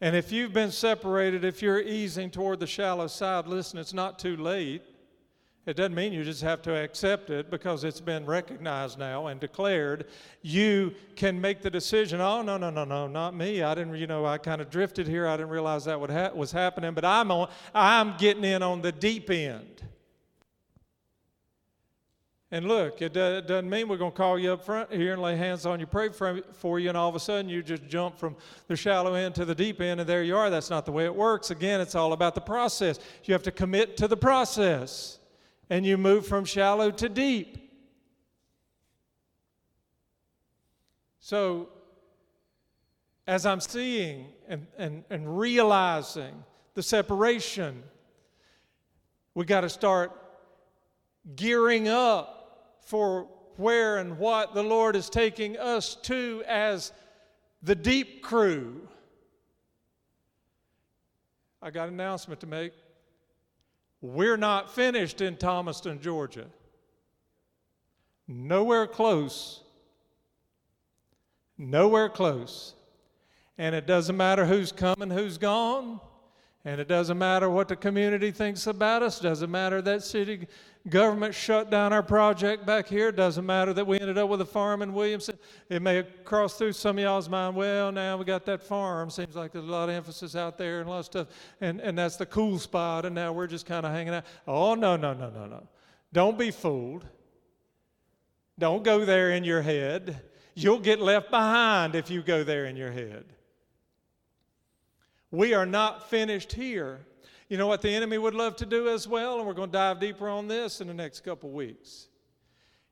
And 0.00 0.16
if 0.16 0.32
you've 0.32 0.52
been 0.52 0.72
separated, 0.72 1.44
if 1.44 1.62
you're 1.62 1.80
easing 1.80 2.30
toward 2.30 2.60
the 2.60 2.66
shallow 2.66 3.06
side, 3.06 3.46
listen, 3.46 3.78
it's 3.78 3.94
not 3.94 4.18
too 4.18 4.36
late. 4.36 4.82
It 5.66 5.76
doesn't 5.76 5.94
mean 5.94 6.12
you 6.12 6.24
just 6.24 6.42
have 6.42 6.60
to 6.62 6.74
accept 6.74 7.30
it 7.30 7.50
because 7.50 7.84
it's 7.84 8.00
been 8.00 8.26
recognized 8.26 8.98
now 8.98 9.28
and 9.28 9.40
declared. 9.40 10.06
You 10.42 10.94
can 11.16 11.40
make 11.40 11.62
the 11.62 11.70
decision, 11.70 12.20
oh, 12.20 12.42
no, 12.42 12.58
no, 12.58 12.68
no, 12.68 12.84
no, 12.84 13.06
not 13.06 13.34
me. 13.34 13.62
I 13.62 13.74
didn't, 13.74 13.96
you 13.96 14.06
know, 14.06 14.26
I 14.26 14.36
kind 14.36 14.60
of 14.60 14.68
drifted 14.68 15.08
here. 15.08 15.26
I 15.26 15.38
didn't 15.38 15.48
realize 15.48 15.86
that 15.86 15.98
ha- 16.10 16.32
was 16.34 16.52
happening, 16.52 16.92
but 16.92 17.06
I'm, 17.06 17.30
on, 17.30 17.48
I'm 17.74 18.14
getting 18.18 18.44
in 18.44 18.62
on 18.62 18.82
the 18.82 18.92
deep 18.92 19.30
end. 19.30 19.82
And 22.50 22.68
look, 22.68 23.02
it, 23.02 23.14
do, 23.14 23.20
it 23.20 23.48
doesn't 23.48 23.68
mean 23.68 23.88
we're 23.88 23.96
going 23.96 24.12
to 24.12 24.16
call 24.16 24.38
you 24.38 24.52
up 24.52 24.64
front 24.64 24.92
here 24.92 25.14
and 25.14 25.22
lay 25.22 25.36
hands 25.36 25.66
on 25.66 25.80
you, 25.80 25.86
pray 25.86 26.10
for, 26.10 26.40
for 26.52 26.78
you, 26.78 26.88
and 26.88 26.96
all 26.96 27.08
of 27.08 27.14
a 27.14 27.20
sudden 27.20 27.48
you 27.48 27.62
just 27.62 27.86
jump 27.88 28.16
from 28.16 28.36
the 28.68 28.76
shallow 28.76 29.14
end 29.14 29.34
to 29.36 29.44
the 29.44 29.54
deep 29.54 29.80
end, 29.80 30.00
and 30.00 30.08
there 30.08 30.22
you 30.22 30.36
are. 30.36 30.50
That's 30.50 30.70
not 30.70 30.86
the 30.86 30.92
way 30.92 31.04
it 31.04 31.14
works. 31.14 31.50
Again, 31.50 31.80
it's 31.80 31.94
all 31.94 32.12
about 32.12 32.34
the 32.34 32.40
process. 32.40 33.00
You 33.24 33.32
have 33.32 33.42
to 33.44 33.50
commit 33.50 33.96
to 33.96 34.08
the 34.08 34.16
process 34.16 35.18
and 35.70 35.84
you 35.84 35.96
move 35.96 36.26
from 36.26 36.44
shallow 36.44 36.90
to 36.92 37.08
deep. 37.08 37.72
So, 41.20 41.70
as 43.26 43.46
I'm 43.46 43.60
seeing 43.60 44.26
and, 44.46 44.66
and, 44.76 45.04
and 45.08 45.38
realizing 45.38 46.44
the 46.74 46.82
separation, 46.82 47.82
we 49.34 49.46
got 49.46 49.62
to 49.62 49.70
start 49.70 50.12
gearing 51.34 51.88
up 51.88 52.33
for 52.84 53.28
where 53.56 53.98
and 53.98 54.18
what 54.18 54.54
the 54.54 54.62
Lord 54.62 54.96
is 54.96 55.08
taking 55.08 55.56
us 55.58 55.94
to 56.02 56.42
as 56.46 56.92
the 57.62 57.74
deep 57.74 58.22
crew. 58.22 58.86
I 61.62 61.70
got 61.70 61.88
an 61.88 61.94
announcement 61.94 62.40
to 62.40 62.46
make. 62.46 62.72
We're 64.02 64.36
not 64.36 64.74
finished 64.74 65.22
in 65.22 65.36
Thomaston, 65.36 66.00
Georgia. 66.00 66.46
Nowhere 68.28 68.86
close. 68.86 69.62
Nowhere 71.56 72.10
close. 72.10 72.74
And 73.56 73.74
it 73.74 73.86
doesn't 73.86 74.16
matter 74.16 74.44
who's 74.44 74.72
coming, 74.72 75.08
who's 75.08 75.38
gone. 75.38 76.00
And 76.66 76.80
it 76.80 76.88
doesn't 76.88 77.18
matter 77.18 77.48
what 77.48 77.68
the 77.68 77.76
community 77.76 78.30
thinks 78.30 78.66
about 78.66 79.02
us. 79.02 79.20
Doesn't 79.20 79.50
matter 79.50 79.80
that 79.82 80.02
city 80.02 80.48
government 80.88 81.34
shut 81.34 81.70
down 81.70 81.92
our 81.92 82.02
project 82.02 82.66
back 82.66 82.86
here. 82.86 83.10
Doesn't 83.10 83.46
matter 83.46 83.72
that 83.72 83.86
we 83.86 83.98
ended 83.98 84.18
up 84.18 84.28
with 84.28 84.40
a 84.40 84.46
farm 84.46 84.82
in 84.82 84.92
Williamson. 84.92 85.38
It 85.68 85.80
may 85.80 85.96
have 85.96 86.24
crossed 86.24 86.58
through 86.58 86.72
some 86.72 86.98
of 86.98 87.02
y'all's 87.02 87.28
mind, 87.28 87.56
well, 87.56 87.90
now 87.90 88.16
we 88.16 88.24
got 88.24 88.44
that 88.46 88.62
farm. 88.62 89.08
Seems 89.08 89.34
like 89.34 89.52
there's 89.52 89.64
a 89.64 89.70
lot 89.70 89.88
of 89.88 89.94
emphasis 89.94 90.36
out 90.36 90.58
there 90.58 90.80
and 90.80 90.88
a 90.88 90.90
lot 90.90 90.98
of 90.98 91.04
stuff. 91.06 91.28
And, 91.60 91.80
and 91.80 91.96
that's 91.96 92.16
the 92.16 92.26
cool 92.26 92.58
spot. 92.58 93.06
And 93.06 93.14
now 93.14 93.32
we're 93.32 93.46
just 93.46 93.66
kind 93.66 93.86
of 93.86 93.92
hanging 93.92 94.14
out. 94.14 94.24
Oh, 94.46 94.74
no, 94.74 94.96
no, 94.96 95.14
no, 95.14 95.30
no, 95.30 95.46
no. 95.46 95.66
Don't 96.12 96.38
be 96.38 96.50
fooled. 96.50 97.06
Don't 98.58 98.84
go 98.84 99.04
there 99.04 99.30
in 99.30 99.42
your 99.42 99.62
head. 99.62 100.20
You'll 100.54 100.78
get 100.78 101.00
left 101.00 101.30
behind 101.30 101.94
if 101.94 102.10
you 102.10 102.22
go 102.22 102.44
there 102.44 102.66
in 102.66 102.76
your 102.76 102.92
head. 102.92 103.24
We 105.30 105.54
are 105.54 105.66
not 105.66 106.08
finished 106.08 106.52
here. 106.52 107.04
You 107.48 107.58
know 107.58 107.66
what 107.66 107.82
the 107.82 107.90
enemy 107.90 108.18
would 108.18 108.34
love 108.34 108.56
to 108.56 108.66
do 108.66 108.88
as 108.88 109.06
well? 109.06 109.38
And 109.38 109.46
we're 109.46 109.54
going 109.54 109.70
to 109.70 109.76
dive 109.76 110.00
deeper 110.00 110.28
on 110.28 110.48
this 110.48 110.80
in 110.80 110.88
the 110.88 110.94
next 110.94 111.20
couple 111.20 111.50
weeks. 111.50 112.08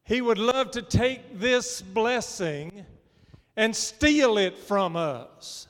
He 0.05 0.21
would 0.21 0.39
love 0.39 0.71
to 0.73 0.83
take 0.83 1.39
this 1.39 1.81
blessing 1.81 2.85
and 3.57 3.75
steal 3.75 4.39
it 4.39 4.59
from 4.59 4.97
us. 4.97 5.69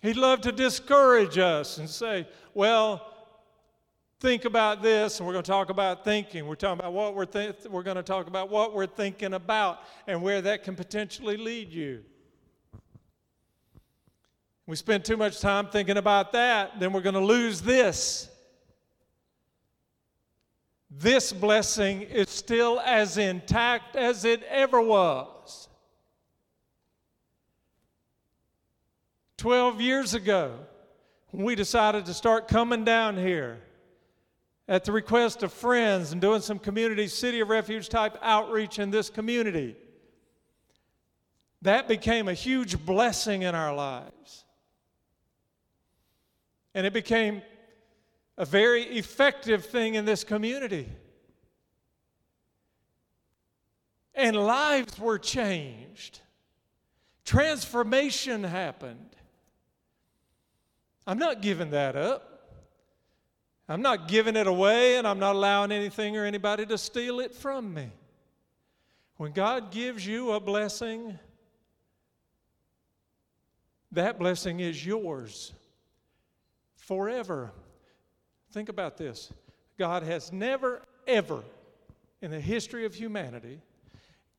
He'd 0.00 0.16
love 0.16 0.40
to 0.42 0.52
discourage 0.52 1.38
us 1.38 1.78
and 1.78 1.88
say, 1.88 2.26
well, 2.54 3.14
think 4.18 4.44
about 4.44 4.82
this, 4.82 5.18
and 5.18 5.26
we're 5.26 5.32
going 5.32 5.44
to 5.44 5.50
talk 5.50 5.70
about 5.70 6.04
thinking. 6.04 6.46
We're 6.46 6.56
talking 6.56 6.80
about 6.80 6.92
what 6.92 7.14
we're 7.14 7.24
th- 7.24 7.66
we're 7.70 7.82
going 7.84 7.96
to 7.96 8.02
talk 8.02 8.26
about 8.26 8.50
what 8.50 8.74
we're 8.74 8.86
thinking 8.86 9.34
about 9.34 9.80
and 10.06 10.22
where 10.22 10.40
that 10.42 10.64
can 10.64 10.74
potentially 10.74 11.36
lead 11.36 11.72
you. 11.72 12.02
We 14.66 14.76
spend 14.76 15.04
too 15.04 15.16
much 15.16 15.40
time 15.40 15.68
thinking 15.68 15.96
about 15.96 16.32
that, 16.32 16.78
then 16.78 16.92
we're 16.92 17.00
going 17.00 17.14
to 17.14 17.20
lose 17.20 17.60
this. 17.62 18.28
This 20.90 21.32
blessing 21.32 22.02
is 22.02 22.28
still 22.28 22.78
as 22.80 23.16
intact 23.16 23.96
as 23.96 24.24
it 24.24 24.42
ever 24.44 24.80
was. 24.80 25.68
12 29.38 29.80
years 29.80 30.14
ago, 30.14 30.54
when 31.30 31.44
we 31.44 31.54
decided 31.54 32.06
to 32.06 32.14
start 32.14 32.46
coming 32.46 32.84
down 32.84 33.16
here 33.16 33.58
at 34.68 34.84
the 34.84 34.92
request 34.92 35.42
of 35.42 35.52
friends 35.52 36.12
and 36.12 36.20
doing 36.20 36.40
some 36.40 36.58
community 36.58 37.08
city 37.08 37.40
of 37.40 37.48
refuge 37.48 37.88
type 37.88 38.16
outreach 38.22 38.78
in 38.78 38.90
this 38.90 39.10
community, 39.10 39.74
that 41.62 41.88
became 41.88 42.28
a 42.28 42.34
huge 42.34 42.78
blessing 42.84 43.42
in 43.42 43.54
our 43.54 43.74
lives. 43.74 44.44
And 46.74 46.86
it 46.86 46.92
became 46.92 47.42
a 48.38 48.44
very 48.44 48.82
effective 48.82 49.66
thing 49.66 49.94
in 49.94 50.04
this 50.04 50.24
community. 50.24 50.88
And 54.14 54.36
lives 54.36 54.98
were 54.98 55.18
changed. 55.18 56.20
Transformation 57.24 58.44
happened. 58.44 59.16
I'm 61.06 61.18
not 61.18 61.42
giving 61.42 61.70
that 61.70 61.96
up. 61.96 62.28
I'm 63.68 63.82
not 63.82 64.08
giving 64.08 64.36
it 64.36 64.46
away, 64.46 64.96
and 64.96 65.06
I'm 65.06 65.18
not 65.18 65.34
allowing 65.34 65.72
anything 65.72 66.16
or 66.16 66.24
anybody 66.24 66.66
to 66.66 66.76
steal 66.76 67.20
it 67.20 67.34
from 67.34 67.72
me. 67.72 67.90
When 69.16 69.32
God 69.32 69.70
gives 69.70 70.06
you 70.06 70.32
a 70.32 70.40
blessing, 70.40 71.18
that 73.92 74.18
blessing 74.18 74.60
is 74.60 74.84
yours 74.84 75.52
forever. 76.82 77.52
Think 78.52 78.68
about 78.68 78.96
this 78.96 79.32
God 79.78 80.02
has 80.02 80.32
never, 80.32 80.82
ever 81.06 81.42
in 82.20 82.30
the 82.30 82.40
history 82.40 82.84
of 82.84 82.94
humanity 82.94 83.60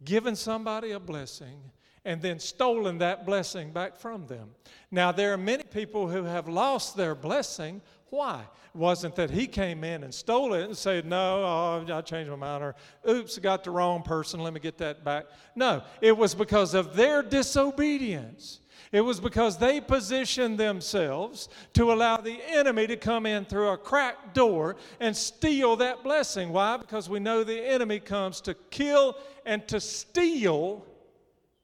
given 0.04 0.36
somebody 0.36 0.92
a 0.92 1.00
blessing 1.00 1.60
and 2.06 2.22
then 2.22 2.38
stolen 2.38 2.98
that 2.98 3.26
blessing 3.26 3.72
back 3.72 3.96
from 3.96 4.28
them. 4.28 4.50
Now, 4.92 5.14
there 5.14 5.34
are 5.34 5.38
many 5.38 5.64
people 5.64 6.10
who 6.10 6.24
have 6.26 6.50
lost 6.50 6.98
their 6.98 7.16
blessing. 7.16 7.82
Why? 8.10 8.42
It 8.42 8.78
wasn't 8.78 9.16
that 9.16 9.32
he 9.32 9.48
came 9.48 9.86
in 9.86 10.04
and 10.04 10.14
stole 10.14 10.54
it 10.54 10.66
and 10.66 10.76
said, 10.76 11.06
No, 11.06 11.44
oh, 11.46 11.94
I 11.94 12.02
changed 12.02 12.30
my 12.30 12.36
mind, 12.36 12.64
or 12.64 12.76
oops, 13.08 13.38
got 13.40 13.64
the 13.64 13.72
wrong 13.72 14.04
person, 14.04 14.42
let 14.42 14.54
me 14.54 14.60
get 14.60 14.78
that 14.80 15.06
back. 15.06 15.28
No, 15.56 15.82
it 16.02 16.18
was 16.18 16.36
because 16.36 16.74
of 16.74 16.94
their 16.96 17.24
disobedience. 17.24 18.60
It 18.94 19.02
was 19.02 19.20
because 19.20 19.58
they 19.58 19.82
positioned 19.82 20.60
themselves 20.60 21.50
to 21.74 21.92
allow 21.92 22.18
the 22.18 22.40
enemy 22.48 22.86
to 22.86 22.96
come 22.96 23.26
in 23.26 23.44
through 23.44 23.70
a 23.70 23.78
cracked 23.78 24.36
door 24.36 24.76
and 25.00 25.18
steal 25.18 25.76
that 25.78 26.04
blessing. 26.04 26.50
Why? 26.50 26.78
Because 26.78 27.10
we 27.10 27.20
know 27.20 27.44
the 27.44 27.60
enemy 27.60 28.00
comes 28.00 28.40
to 28.42 28.54
kill 28.54 29.18
and 29.48 29.68
to 29.68 29.80
steal 29.80 30.86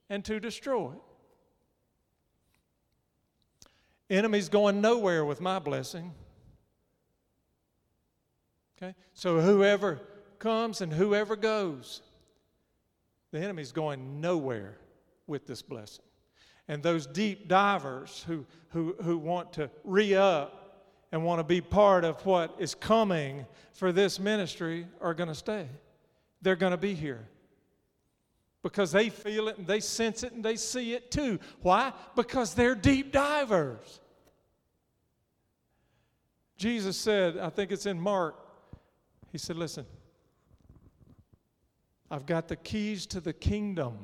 and 0.08 0.24
to 0.24 0.40
destroy. 0.40 0.90
Enemy's 4.10 4.48
going 4.48 4.80
nowhere 4.80 5.24
with 5.24 5.40
my 5.40 5.60
blessing. 5.60 6.12
Okay? 8.76 8.92
So 9.14 9.40
whoever 9.40 10.00
comes 10.40 10.80
and 10.80 10.92
whoever 10.92 11.36
goes, 11.36 12.02
the 13.30 13.38
enemy's 13.38 13.70
going 13.70 14.20
nowhere 14.20 14.78
with 15.28 15.46
this 15.46 15.62
blessing. 15.62 16.04
And 16.70 16.84
those 16.84 17.04
deep 17.04 17.48
divers 17.48 18.24
who, 18.28 18.46
who, 18.68 18.94
who 19.02 19.18
want 19.18 19.54
to 19.54 19.68
re 19.82 20.14
up 20.14 20.86
and 21.10 21.24
want 21.24 21.40
to 21.40 21.44
be 21.44 21.60
part 21.60 22.04
of 22.04 22.24
what 22.24 22.54
is 22.60 22.76
coming 22.76 23.44
for 23.72 23.90
this 23.90 24.20
ministry 24.20 24.86
are 25.00 25.12
going 25.12 25.28
to 25.28 25.34
stay. 25.34 25.66
They're 26.42 26.54
going 26.54 26.70
to 26.70 26.76
be 26.76 26.94
here 26.94 27.26
because 28.62 28.92
they 28.92 29.08
feel 29.08 29.48
it 29.48 29.58
and 29.58 29.66
they 29.66 29.80
sense 29.80 30.22
it 30.22 30.30
and 30.30 30.44
they 30.44 30.54
see 30.54 30.94
it 30.94 31.10
too. 31.10 31.40
Why? 31.60 31.92
Because 32.14 32.54
they're 32.54 32.76
deep 32.76 33.10
divers. 33.10 33.98
Jesus 36.56 36.96
said, 36.96 37.36
I 37.36 37.48
think 37.48 37.72
it's 37.72 37.86
in 37.86 38.00
Mark, 38.00 38.36
he 39.32 39.38
said, 39.38 39.56
Listen, 39.56 39.86
I've 42.12 42.26
got 42.26 42.46
the 42.46 42.54
keys 42.54 43.06
to 43.06 43.20
the 43.20 43.32
kingdom. 43.32 43.98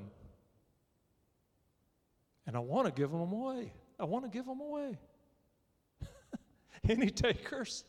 And 2.47 2.57
I 2.57 2.61
want 2.61 2.87
to 2.87 2.93
give 2.93 3.11
them 3.11 3.33
away. 3.33 3.73
I 3.99 4.05
want 4.05 4.25
to 4.25 4.31
give 4.31 4.47
them 4.47 4.61
away. 4.61 4.99
Any 6.89 7.11
takers? 7.11 7.85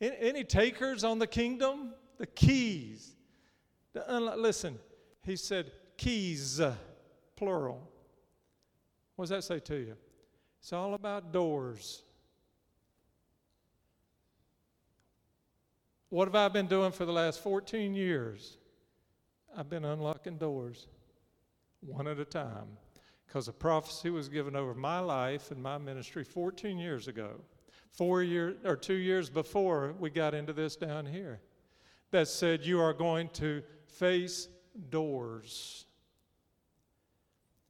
Any 0.00 0.44
takers 0.44 1.04
on 1.04 1.18
the 1.18 1.26
kingdom? 1.26 1.94
The 2.18 2.26
keys. 2.26 3.12
Listen, 3.94 4.78
he 5.24 5.36
said 5.36 5.72
keys, 5.96 6.60
plural. 7.36 7.88
What 9.16 9.24
does 9.24 9.30
that 9.30 9.44
say 9.44 9.60
to 9.60 9.76
you? 9.76 9.96
It's 10.60 10.72
all 10.72 10.94
about 10.94 11.32
doors. 11.32 12.02
What 16.08 16.28
have 16.28 16.34
I 16.34 16.48
been 16.48 16.66
doing 16.66 16.92
for 16.92 17.04
the 17.04 17.12
last 17.12 17.42
14 17.42 17.94
years? 17.94 18.58
I've 19.56 19.68
been 19.68 19.84
unlocking 19.84 20.36
doors 20.36 20.86
one 21.82 22.06
at 22.06 22.18
a 22.18 22.24
time. 22.24 22.78
Because 23.26 23.48
a 23.48 23.52
prophecy 23.52 24.10
was 24.10 24.28
given 24.28 24.54
over 24.54 24.74
my 24.74 24.98
life 24.98 25.50
and 25.50 25.62
my 25.62 25.78
ministry 25.78 26.24
14 26.24 26.78
years 26.78 27.08
ago, 27.08 27.40
four 27.90 28.22
years 28.22 28.56
or 28.64 28.76
two 28.76 28.94
years 28.94 29.30
before 29.30 29.94
we 29.98 30.10
got 30.10 30.34
into 30.34 30.52
this 30.52 30.76
down 30.76 31.06
here, 31.06 31.40
that 32.10 32.28
said, 32.28 32.64
You 32.64 32.80
are 32.80 32.92
going 32.92 33.30
to 33.30 33.62
face 33.86 34.48
doors. 34.90 35.86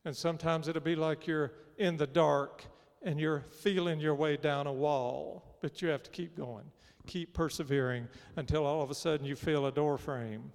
And 0.05 0.17
sometimes 0.17 0.67
it'll 0.69 0.83
be 0.83 0.97
like 0.97 1.27
you're 1.27 1.53
in 1.79 1.97
the 1.97 2.07
dark 2.07 2.65
and 3.03 3.21
you're 3.21 3.45
feeling 3.61 4.01
your 4.01 4.15
way 4.15 4.37
down 4.37 4.67
a 4.67 4.73
wall, 4.73 5.57
but 5.61 5.81
you 5.81 5.89
have 5.89 6.03
to 6.03 6.11
keep 6.11 6.37
going. 6.37 6.65
Keep 7.07 7.35
persevering 7.35 8.09
until 8.37 8.65
all 8.65 8.83
of 8.83 8.91
a 8.91 8.95
sudden 8.95 9.27
you 9.27 9.37
feel 9.37 9.67
a 9.67 9.73
door 9.73 9.99
frame. 9.99 10.51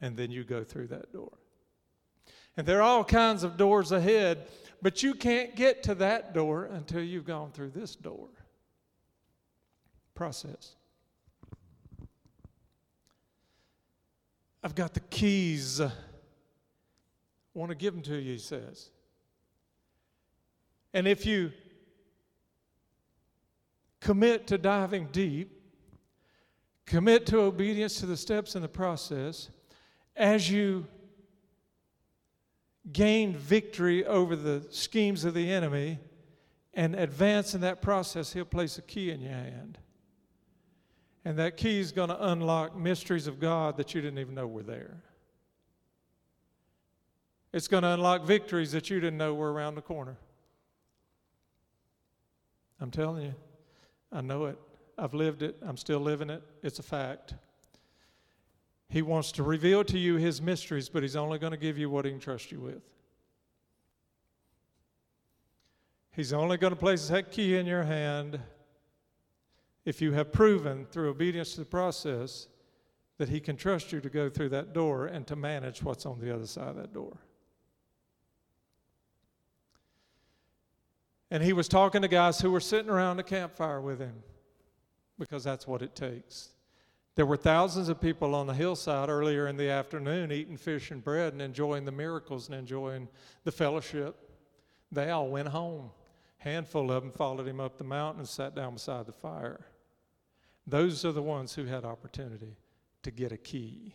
And 0.00 0.16
then 0.16 0.30
you 0.30 0.44
go 0.44 0.64
through 0.64 0.88
that 0.88 1.12
door. 1.12 1.39
And 2.56 2.66
there 2.66 2.78
are 2.78 2.82
all 2.82 3.04
kinds 3.04 3.42
of 3.42 3.56
doors 3.56 3.92
ahead, 3.92 4.48
but 4.82 5.02
you 5.02 5.14
can't 5.14 5.54
get 5.56 5.82
to 5.84 5.94
that 5.96 6.34
door 6.34 6.64
until 6.64 7.02
you've 7.02 7.24
gone 7.24 7.52
through 7.52 7.70
this 7.70 7.94
door. 7.94 8.28
Process. 10.14 10.74
I've 14.62 14.74
got 14.74 14.92
the 14.92 15.00
keys. 15.00 15.80
I 15.80 15.90
want 17.54 17.70
to 17.70 17.74
give 17.74 17.94
them 17.94 18.02
to 18.02 18.16
you, 18.16 18.32
he 18.32 18.38
says. 18.38 18.90
And 20.92 21.08
if 21.08 21.24
you 21.24 21.52
commit 24.00 24.46
to 24.48 24.58
diving 24.58 25.08
deep, 25.12 25.62
commit 26.84 27.26
to 27.26 27.40
obedience 27.40 28.00
to 28.00 28.06
the 28.06 28.16
steps 28.16 28.54
in 28.54 28.62
the 28.62 28.68
process, 28.68 29.48
as 30.16 30.50
you 30.50 30.86
gain 32.92 33.34
victory 33.34 34.04
over 34.04 34.34
the 34.36 34.66
schemes 34.70 35.24
of 35.24 35.34
the 35.34 35.50
enemy 35.50 35.98
and 36.74 36.94
advance 36.94 37.54
in 37.54 37.60
that 37.62 37.82
process, 37.82 38.32
he'll 38.32 38.44
place 38.44 38.78
a 38.78 38.82
key 38.82 39.10
in 39.10 39.20
your 39.20 39.32
hand. 39.32 39.78
And 41.24 41.38
that 41.38 41.56
key 41.56 41.80
is 41.80 41.92
going 41.92 42.08
to 42.08 42.30
unlock 42.30 42.76
mysteries 42.76 43.26
of 43.26 43.38
God 43.38 43.76
that 43.76 43.94
you 43.94 44.00
didn't 44.00 44.18
even 44.18 44.34
know 44.34 44.46
were 44.46 44.62
there. 44.62 45.02
It's 47.52 47.68
going 47.68 47.82
to 47.82 47.90
unlock 47.90 48.24
victories 48.24 48.72
that 48.72 48.88
you 48.88 49.00
didn't 49.00 49.18
know 49.18 49.34
were 49.34 49.52
around 49.52 49.74
the 49.74 49.82
corner. 49.82 50.16
I'm 52.80 52.90
telling 52.90 53.24
you. 53.24 53.34
I 54.12 54.20
know 54.20 54.46
it. 54.46 54.58
I've 54.96 55.14
lived 55.14 55.42
it. 55.42 55.56
I'm 55.62 55.76
still 55.76 56.00
living 56.00 56.30
it. 56.30 56.42
It's 56.62 56.78
a 56.78 56.82
fact. 56.82 57.34
He 58.90 59.02
wants 59.02 59.30
to 59.32 59.44
reveal 59.44 59.84
to 59.84 59.96
you 59.96 60.16
his 60.16 60.42
mysteries, 60.42 60.88
but 60.88 61.02
he's 61.02 61.14
only 61.14 61.38
going 61.38 61.52
to 61.52 61.56
give 61.56 61.78
you 61.78 61.88
what 61.88 62.04
he 62.04 62.10
can 62.10 62.18
trust 62.18 62.50
you 62.50 62.58
with. 62.58 62.82
He's 66.10 66.32
only 66.32 66.56
going 66.56 66.72
to 66.72 66.78
place 66.78 67.06
that 67.06 67.30
key 67.30 67.56
in 67.56 67.66
your 67.66 67.84
hand 67.84 68.40
if 69.84 70.02
you 70.02 70.12
have 70.12 70.32
proven 70.32 70.86
through 70.90 71.08
obedience 71.08 71.52
to 71.52 71.60
the 71.60 71.66
process 71.66 72.48
that 73.18 73.28
he 73.28 73.38
can 73.38 73.56
trust 73.56 73.92
you 73.92 74.00
to 74.00 74.10
go 74.10 74.28
through 74.28 74.48
that 74.48 74.72
door 74.72 75.06
and 75.06 75.24
to 75.28 75.36
manage 75.36 75.84
what's 75.84 76.04
on 76.04 76.18
the 76.18 76.34
other 76.34 76.46
side 76.46 76.68
of 76.68 76.76
that 76.76 76.92
door. 76.92 77.16
And 81.30 81.44
he 81.44 81.52
was 81.52 81.68
talking 81.68 82.02
to 82.02 82.08
guys 82.08 82.40
who 82.40 82.50
were 82.50 82.60
sitting 82.60 82.90
around 82.90 83.18
the 83.18 83.22
campfire 83.22 83.80
with 83.80 84.00
him 84.00 84.24
because 85.16 85.44
that's 85.44 85.64
what 85.68 85.80
it 85.80 85.94
takes. 85.94 86.48
There 87.16 87.26
were 87.26 87.36
thousands 87.36 87.88
of 87.88 88.00
people 88.00 88.34
on 88.34 88.46
the 88.46 88.54
hillside 88.54 89.08
earlier 89.08 89.48
in 89.48 89.56
the 89.56 89.68
afternoon 89.68 90.32
eating 90.32 90.56
fish 90.56 90.90
and 90.90 91.02
bread 91.02 91.32
and 91.32 91.42
enjoying 91.42 91.84
the 91.84 91.92
miracles 91.92 92.48
and 92.48 92.56
enjoying 92.56 93.08
the 93.44 93.52
fellowship. 93.52 94.30
They 94.92 95.10
all 95.10 95.28
went 95.28 95.48
home. 95.48 95.90
A 96.40 96.44
handful 96.44 96.90
of 96.90 97.02
them 97.02 97.12
followed 97.12 97.46
him 97.46 97.60
up 97.60 97.78
the 97.78 97.84
mountain 97.84 98.20
and 98.20 98.28
sat 98.28 98.54
down 98.54 98.74
beside 98.74 99.06
the 99.06 99.12
fire. 99.12 99.66
Those 100.66 101.04
are 101.04 101.12
the 101.12 101.22
ones 101.22 101.54
who 101.54 101.64
had 101.64 101.84
opportunity 101.84 102.56
to 103.02 103.10
get 103.10 103.32
a 103.32 103.36
key. 103.36 103.94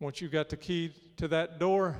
Once 0.00 0.20
you 0.20 0.28
got 0.28 0.48
the 0.48 0.56
key 0.56 0.92
to 1.16 1.28
that 1.28 1.58
door, 1.58 1.96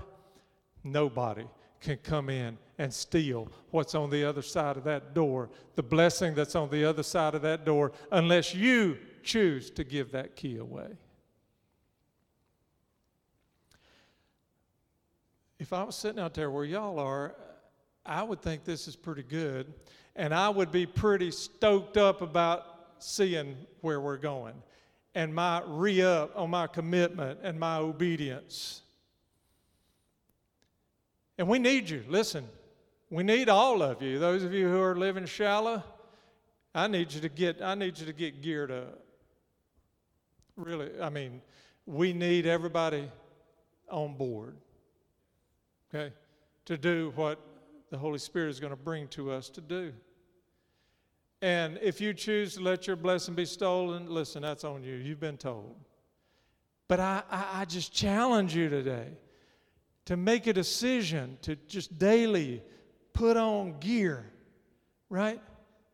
nobody 0.83 1.47
can 1.85 1.99
come 1.99 2.31
in 2.31 2.59
and 2.79 2.92
steal 2.92 3.47
what's 3.70 3.94
on 3.94 4.11
the 4.11 4.25
other 4.25 4.42
side 4.42 4.77
of 4.77 4.85
that 4.85 5.14
door, 5.14 5.51
the 5.77 5.83
blessing 5.83 6.35
that's 6.35 6.57
on 6.57 6.70
the 6.70 6.85
other 6.85 7.03
side 7.03 7.35
of 7.35 7.42
that 7.42 7.64
door, 7.64 7.92
unless 8.11 8.55
you 8.55 8.99
choose 9.23 9.70
to 9.70 9.85
give 9.85 10.11
that 10.11 10.35
key 10.35 10.57
away. 10.57 10.88
If 15.61 15.73
I 15.73 15.85
was 15.85 15.94
sitting 15.94 16.20
out 16.20 16.35
there 16.35 16.51
where 16.51 16.64
y'all 16.64 16.99
are, 16.99 17.37
I 18.05 18.23
would 18.23 18.40
think 18.40 18.64
this 18.64 18.88
is 18.88 18.97
pretty 18.97 19.23
good, 19.23 19.73
and 20.16 20.35
I 20.35 20.49
would 20.49 20.73
be 20.73 20.87
pretty 20.87 21.31
stoked 21.31 21.97
up 21.97 22.23
about 22.23 22.64
seeing 22.99 23.57
where 23.83 24.01
we're 24.01 24.16
going 24.16 24.55
and 25.14 25.35
my 25.35 25.62
re 25.66 26.03
up 26.03 26.33
on 26.35 26.51
my 26.51 26.66
commitment 26.66 27.40
and 27.42 27.61
my 27.61 27.77
obedience. 27.77 28.83
And 31.38 31.49
we 31.49 31.59
need 31.59 31.88
you. 31.88 32.05
Listen, 32.09 32.49
we 33.11 33.23
need 33.23 33.49
all 33.49 33.83
of 33.83 34.03
you. 34.03 34.18
Those 34.18 34.44
of 34.44 34.53
you 34.53 34.68
who 34.68 34.81
are 34.81 34.94
living 34.94 35.27
shallow, 35.27 35.83
I 36.75 36.87
need 36.87 37.12
you 37.12 37.20
to 37.20 37.29
get 37.29 37.61
I 37.62 37.75
need 37.75 37.99
you 37.99 38.07
to 38.07 38.12
get 38.12 38.42
geared 38.42 38.70
up. 38.70 39.01
Really, 40.57 40.90
I 41.01 41.11
mean, 41.11 41.42
we 41.87 42.12
need 42.12 42.47
everybody 42.47 43.11
on 43.90 44.14
board. 44.14 44.57
Okay? 45.92 46.12
To 46.66 46.79
do 46.79 47.12
what 47.16 47.40
the 47.90 47.99
Holy 47.99 48.18
Spirit 48.18 48.51
is 48.51 48.61
going 48.61 48.73
to 48.73 48.77
bring 48.77 49.09
to 49.09 49.31
us 49.31 49.49
to 49.51 49.61
do. 49.61 49.92
And 51.42 51.79
if 51.83 52.01
you 52.01 52.14
choose 52.14 52.55
to 52.55 52.62
let 52.62 52.87
your 52.87 52.97
blessing 52.97 53.35
be 53.35 53.44
stolen, 53.44 54.08
listen, 54.08 54.42
that's 54.42 54.65
on 54.65 54.83
you. 54.83 54.94
You've 54.94 55.21
been 55.21 55.37
told. 55.37 55.77
But 56.88 57.00
I, 57.00 57.23
I, 57.31 57.61
I 57.61 57.65
just 57.65 57.92
challenge 57.92 58.54
you 58.54 58.69
today 58.69 59.08
to 60.07 60.17
make 60.17 60.46
a 60.46 60.52
decision 60.52 61.38
to 61.42 61.57
just 61.69 61.98
daily 61.98 62.63
put 63.13 63.37
on 63.37 63.79
gear, 63.81 64.25
right? 65.09 65.40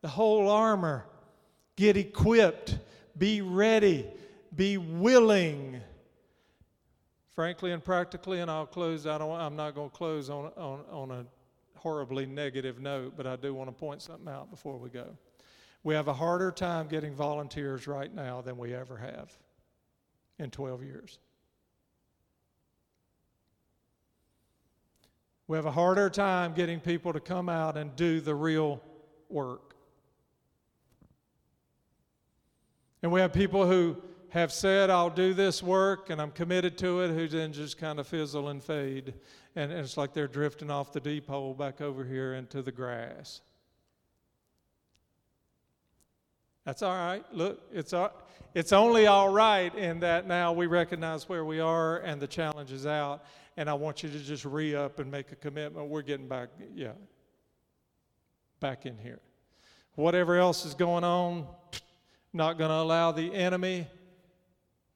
The 0.02 0.08
whole 0.08 0.48
armor, 0.50 1.06
get 1.76 1.96
equipped, 1.96 2.78
be 3.16 3.40
ready, 3.40 4.06
be 4.54 4.78
willing. 4.78 5.80
Frankly 7.34 7.72
and 7.72 7.82
practically, 7.82 8.40
and 8.40 8.50
I'll 8.50 8.66
close. 8.66 9.06
I 9.06 9.16
don't. 9.16 9.30
I'm 9.30 9.56
not 9.56 9.74
going 9.74 9.90
to 9.90 9.96
close 9.96 10.28
on 10.28 10.50
on 10.56 10.80
on 10.90 11.10
a 11.10 11.26
horribly 11.76 12.26
negative 12.26 12.80
note, 12.80 13.14
but 13.16 13.26
I 13.26 13.36
do 13.36 13.54
want 13.54 13.68
to 13.68 13.72
point 13.72 14.02
something 14.02 14.28
out 14.28 14.50
before 14.50 14.76
we 14.76 14.90
go. 14.90 15.16
We 15.82 15.94
have 15.94 16.08
a 16.08 16.12
harder 16.12 16.50
time 16.50 16.88
getting 16.88 17.14
volunteers 17.14 17.86
right 17.86 18.12
now 18.14 18.42
than 18.42 18.58
we 18.58 18.74
ever 18.74 18.98
have 18.98 19.32
in 20.38 20.50
12 20.50 20.82
years. 20.82 21.18
We 25.50 25.56
have 25.56 25.66
a 25.66 25.72
harder 25.72 26.08
time 26.08 26.54
getting 26.54 26.78
people 26.78 27.12
to 27.12 27.18
come 27.18 27.48
out 27.48 27.76
and 27.76 27.96
do 27.96 28.20
the 28.20 28.36
real 28.36 28.80
work. 29.28 29.74
And 33.02 33.10
we 33.10 33.18
have 33.18 33.32
people 33.32 33.66
who 33.66 33.96
have 34.28 34.52
said, 34.52 34.90
I'll 34.90 35.10
do 35.10 35.34
this 35.34 35.60
work 35.60 36.08
and 36.08 36.22
I'm 36.22 36.30
committed 36.30 36.78
to 36.78 37.00
it, 37.00 37.08
who 37.08 37.26
then 37.26 37.52
just 37.52 37.78
kind 37.78 37.98
of 37.98 38.06
fizzle 38.06 38.50
and 38.50 38.62
fade. 38.62 39.12
And, 39.56 39.72
and 39.72 39.80
it's 39.80 39.96
like 39.96 40.12
they're 40.12 40.28
drifting 40.28 40.70
off 40.70 40.92
the 40.92 41.00
deep 41.00 41.26
hole 41.26 41.52
back 41.52 41.80
over 41.80 42.04
here 42.04 42.34
into 42.34 42.62
the 42.62 42.70
grass. 42.70 43.40
That's 46.70 46.82
all 46.82 46.94
right. 46.94 47.24
Look, 47.32 47.62
it's, 47.72 47.92
it's 48.54 48.72
only 48.72 49.08
all 49.08 49.28
right 49.28 49.74
in 49.74 49.98
that 50.00 50.28
now 50.28 50.52
we 50.52 50.68
recognize 50.68 51.28
where 51.28 51.44
we 51.44 51.58
are 51.58 51.98
and 51.98 52.22
the 52.22 52.28
challenge 52.28 52.70
is 52.70 52.86
out. 52.86 53.24
And 53.56 53.68
I 53.68 53.74
want 53.74 54.04
you 54.04 54.08
to 54.08 54.18
just 54.20 54.44
re 54.44 54.76
up 54.76 55.00
and 55.00 55.10
make 55.10 55.32
a 55.32 55.34
commitment. 55.34 55.88
We're 55.88 56.02
getting 56.02 56.28
back, 56.28 56.50
yeah, 56.72 56.92
back 58.60 58.86
in 58.86 58.96
here. 58.98 59.18
Whatever 59.96 60.36
else 60.36 60.64
is 60.64 60.74
going 60.74 61.02
on, 61.02 61.48
not 62.32 62.56
going 62.56 62.70
to 62.70 62.76
allow 62.76 63.10
the 63.10 63.34
enemy 63.34 63.88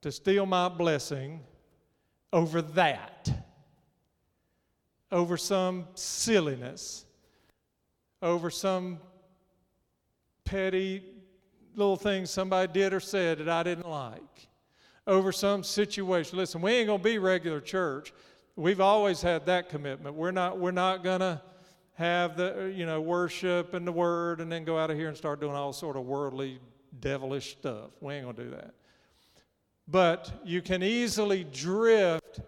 to 0.02 0.12
steal 0.12 0.46
my 0.46 0.68
blessing 0.68 1.40
over 2.32 2.62
that, 2.62 3.28
over 5.10 5.36
some 5.36 5.88
silliness, 5.96 7.04
over 8.22 8.48
some 8.48 9.00
petty 10.44 11.13
little 11.74 11.96
thing 11.96 12.26
somebody 12.26 12.72
did 12.72 12.92
or 12.92 13.00
said 13.00 13.38
that 13.38 13.48
I 13.48 13.62
didn't 13.62 13.88
like, 13.88 14.48
over 15.06 15.32
some 15.32 15.62
situation. 15.62 16.38
Listen, 16.38 16.60
we 16.60 16.72
ain't 16.72 16.86
going 16.86 16.98
to 16.98 17.04
be 17.04 17.18
regular 17.18 17.60
church. 17.60 18.12
We've 18.56 18.80
always 18.80 19.20
had 19.20 19.46
that 19.46 19.68
commitment. 19.68 20.14
We're 20.14 20.30
not, 20.30 20.58
we're 20.58 20.70
not 20.70 21.02
going 21.02 21.20
to 21.20 21.42
have 21.94 22.36
the, 22.36 22.72
you 22.74 22.86
know, 22.86 23.00
worship 23.00 23.74
and 23.74 23.86
the 23.86 23.92
word 23.92 24.40
and 24.40 24.50
then 24.50 24.64
go 24.64 24.78
out 24.78 24.90
of 24.90 24.96
here 24.96 25.08
and 25.08 25.16
start 25.16 25.40
doing 25.40 25.54
all 25.54 25.72
sort 25.72 25.96
of 25.96 26.04
worldly, 26.04 26.60
devilish 27.00 27.52
stuff. 27.52 27.90
We 28.00 28.14
ain't 28.14 28.24
going 28.24 28.36
to 28.36 28.44
do 28.44 28.50
that. 28.50 28.74
But 29.86 30.40
you 30.44 30.62
can 30.62 30.82
easily 30.82 31.44
drift 31.44 32.40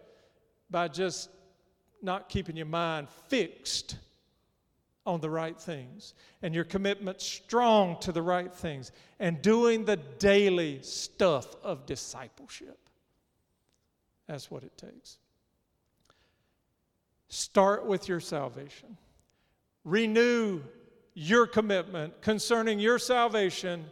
by 0.70 0.88
just 0.88 1.28
not 2.02 2.28
keeping 2.28 2.56
your 2.56 2.66
mind 2.66 3.08
fixed 3.28 3.96
on 5.06 5.20
the 5.20 5.30
right 5.30 5.58
things 5.58 6.14
and 6.42 6.54
your 6.54 6.64
commitment 6.64 7.20
strong 7.20 7.98
to 8.00 8.12
the 8.12 8.22
right 8.22 8.52
things 8.52 8.92
and 9.20 9.40
doing 9.40 9.84
the 9.84 9.96
daily 9.96 10.80
stuff 10.82 11.54
of 11.62 11.86
discipleship. 11.86 12.78
That's 14.26 14.50
what 14.50 14.64
it 14.64 14.76
takes. 14.76 15.18
Start 17.28 17.86
with 17.86 18.08
your 18.08 18.20
salvation. 18.20 18.96
Renew 19.84 20.62
your 21.14 21.46
commitment 21.46 22.20
concerning 22.20 22.78
your 22.78 22.98
salvation 22.98 23.84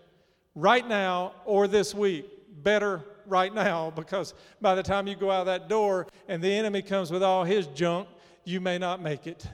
right 0.55 0.87
now 0.87 1.33
or 1.45 1.69
this 1.69 1.95
week. 1.95 2.27
Better 2.63 3.05
right 3.27 3.53
now 3.53 3.93
because 3.95 4.35
by 4.61 4.75
the 4.75 4.83
time 4.83 5.07
you 5.07 5.17
go 5.17 5.31
out 5.31 5.47
that 5.47 5.69
door 5.69 6.07
and 6.29 6.43
the 6.43 6.53
enemy 6.53 6.83
comes 6.83 7.11
with 7.11 7.23
all 7.23 7.45
his 7.45 7.67
junk, 7.69 8.09
you 8.45 8.61
may 8.61 8.79
not 8.79 9.03
make 9.03 9.27
it. 9.27 9.47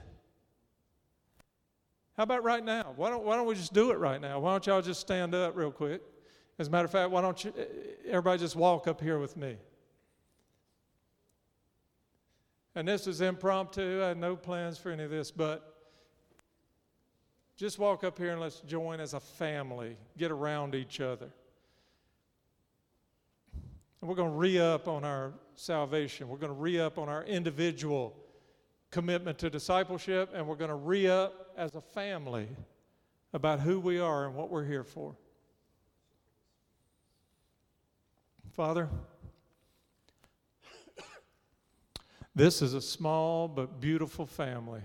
How 2.21 2.25
about 2.25 2.43
right 2.43 2.63
now? 2.63 2.93
Why 2.97 3.09
don't, 3.09 3.23
why 3.23 3.35
don't 3.35 3.47
we 3.47 3.55
just 3.55 3.73
do 3.73 3.89
it 3.89 3.97
right 3.97 4.21
now? 4.21 4.39
Why 4.39 4.51
don't 4.51 4.67
y'all 4.67 4.83
just 4.83 5.01
stand 5.01 5.33
up 5.33 5.55
real 5.55 5.71
quick? 5.71 6.03
As 6.59 6.67
a 6.67 6.69
matter 6.69 6.85
of 6.85 6.91
fact, 6.91 7.09
why 7.09 7.19
don't 7.19 7.43
you, 7.43 7.51
eh, 7.57 7.61
eh, 7.61 7.65
everybody 8.09 8.37
just 8.37 8.55
walk 8.55 8.87
up 8.87 9.01
here 9.01 9.17
with 9.17 9.35
me? 9.35 9.57
And 12.75 12.87
this 12.87 13.07
is 13.07 13.21
impromptu. 13.21 14.03
I 14.03 14.09
had 14.09 14.19
no 14.19 14.35
plans 14.35 14.77
for 14.77 14.91
any 14.91 15.01
of 15.01 15.09
this, 15.09 15.31
but 15.31 15.75
just 17.57 17.79
walk 17.79 18.03
up 18.03 18.19
here 18.19 18.33
and 18.33 18.39
let's 18.39 18.59
join 18.59 18.99
as 18.99 19.15
a 19.15 19.19
family, 19.19 19.97
get 20.15 20.29
around 20.29 20.75
each 20.75 21.01
other. 21.01 21.31
And 23.99 24.07
we're 24.07 24.13
going 24.13 24.29
to 24.29 24.37
re 24.37 24.59
up 24.59 24.87
on 24.87 25.03
our 25.03 25.33
salvation. 25.55 26.27
We're 26.27 26.37
going 26.37 26.53
to 26.53 26.61
re 26.61 26.79
up 26.79 26.99
on 26.99 27.09
our 27.09 27.23
individual 27.23 28.15
commitment 28.91 29.39
to 29.39 29.49
discipleship, 29.49 30.29
and 30.35 30.45
we're 30.45 30.55
going 30.55 30.69
to 30.69 30.75
re 30.75 31.07
up 31.07 31.40
as 31.57 31.75
a 31.75 31.81
family 31.81 32.47
about 33.33 33.59
who 33.59 33.79
we 33.79 33.99
are 33.99 34.25
and 34.25 34.35
what 34.35 34.49
we're 34.49 34.65
here 34.65 34.83
for. 34.83 35.15
Father, 38.51 38.89
this 42.35 42.61
is 42.61 42.73
a 42.73 42.81
small 42.81 43.47
but 43.47 43.79
beautiful 43.79 44.25
family. 44.25 44.81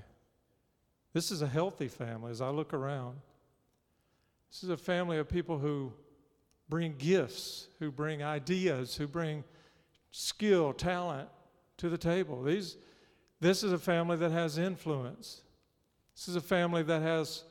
This 1.12 1.30
is 1.30 1.42
a 1.42 1.48
healthy 1.48 1.88
family 1.88 2.30
as 2.30 2.40
I 2.40 2.50
look 2.50 2.72
around. 2.72 3.16
This 4.50 4.62
is 4.62 4.68
a 4.68 4.76
family 4.76 5.18
of 5.18 5.28
people 5.28 5.58
who 5.58 5.92
bring 6.68 6.94
gifts, 6.96 7.68
who 7.78 7.90
bring 7.90 8.22
ideas, 8.22 8.96
who 8.96 9.06
bring 9.06 9.44
skill, 10.10 10.72
talent 10.72 11.28
to 11.78 11.88
the 11.88 11.98
table. 11.98 12.42
These, 12.42 12.76
this 13.40 13.62
is 13.62 13.72
a 13.72 13.78
family 13.78 14.16
that 14.16 14.30
has 14.30 14.58
influence. 14.58 15.42
This 16.16 16.28
is 16.28 16.36
a 16.36 16.40
family 16.40 16.82
that 16.82 17.02
has 17.02 17.44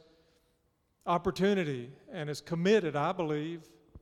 opportunity 1.05 1.91
and 2.11 2.31
is 2.31 2.41
committed, 2.41 2.95
I 2.95 3.11
believe, 3.11 3.61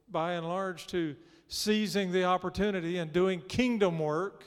by 0.09 0.33
and 0.33 0.47
large, 0.47 0.87
to 0.87 1.17
seizing 1.49 2.13
the 2.13 2.23
opportunity 2.23 2.97
and 2.97 3.11
doing 3.11 3.41
kingdom 3.41 3.99
work 3.99 4.45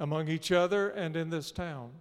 among 0.00 0.28
each 0.28 0.50
other 0.50 0.90
and 0.90 1.14
in 1.14 1.30
this 1.30 1.52
town. 1.52 1.92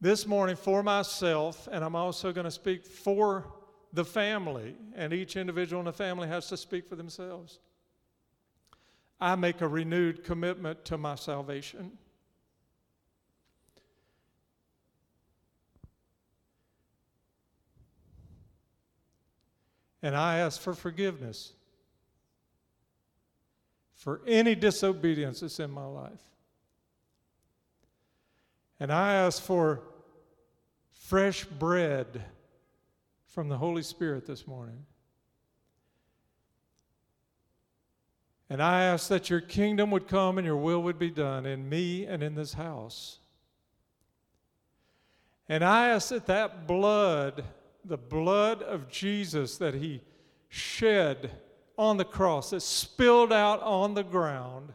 This 0.00 0.26
morning, 0.26 0.56
for 0.56 0.82
myself, 0.82 1.68
and 1.70 1.84
I'm 1.84 1.94
also 1.94 2.32
going 2.32 2.44
to 2.44 2.50
speak 2.50 2.84
for 2.84 3.52
the 3.92 4.04
family, 4.04 4.74
and 4.96 5.12
each 5.12 5.36
individual 5.36 5.80
in 5.80 5.86
the 5.86 5.92
family 5.92 6.26
has 6.26 6.48
to 6.48 6.56
speak 6.56 6.88
for 6.88 6.96
themselves. 6.96 7.60
I 9.20 9.36
make 9.36 9.60
a 9.60 9.68
renewed 9.68 10.24
commitment 10.24 10.84
to 10.86 10.98
my 10.98 11.14
salvation. 11.14 11.92
And 20.04 20.14
I 20.14 20.36
ask 20.36 20.60
for 20.60 20.74
forgiveness 20.74 21.54
for 23.94 24.20
any 24.26 24.54
disobedience 24.54 25.40
that's 25.40 25.58
in 25.58 25.70
my 25.70 25.86
life. 25.86 26.20
And 28.78 28.92
I 28.92 29.14
ask 29.14 29.42
for 29.42 29.80
fresh 30.92 31.44
bread 31.44 32.22
from 33.28 33.48
the 33.48 33.56
Holy 33.56 33.82
Spirit 33.82 34.26
this 34.26 34.46
morning. 34.46 34.84
And 38.50 38.62
I 38.62 38.82
ask 38.82 39.08
that 39.08 39.30
your 39.30 39.40
kingdom 39.40 39.90
would 39.90 40.06
come 40.06 40.36
and 40.36 40.46
your 40.46 40.58
will 40.58 40.82
would 40.82 40.98
be 40.98 41.10
done 41.10 41.46
in 41.46 41.66
me 41.66 42.04
and 42.04 42.22
in 42.22 42.34
this 42.34 42.52
house. 42.52 43.20
And 45.48 45.64
I 45.64 45.88
ask 45.88 46.10
that 46.10 46.26
that 46.26 46.66
blood, 46.66 47.42
the 47.84 47.98
blood 47.98 48.62
of 48.62 48.88
Jesus 48.88 49.58
that 49.58 49.74
he 49.74 50.00
shed 50.48 51.30
on 51.76 51.96
the 51.96 52.04
cross, 52.04 52.50
that 52.50 52.60
spilled 52.60 53.32
out 53.32 53.62
on 53.62 53.94
the 53.94 54.04
ground, 54.04 54.72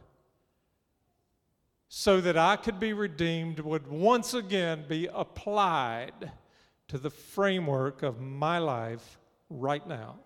so 1.88 2.20
that 2.20 2.36
I 2.36 2.56
could 2.56 2.78
be 2.78 2.92
redeemed, 2.92 3.58
would 3.60 3.88
once 3.88 4.32
again 4.32 4.84
be 4.88 5.08
applied 5.12 6.30
to 6.88 6.98
the 6.98 7.10
framework 7.10 8.02
of 8.02 8.20
my 8.20 8.58
life 8.58 9.18
right 9.48 9.86
now. 9.86 10.16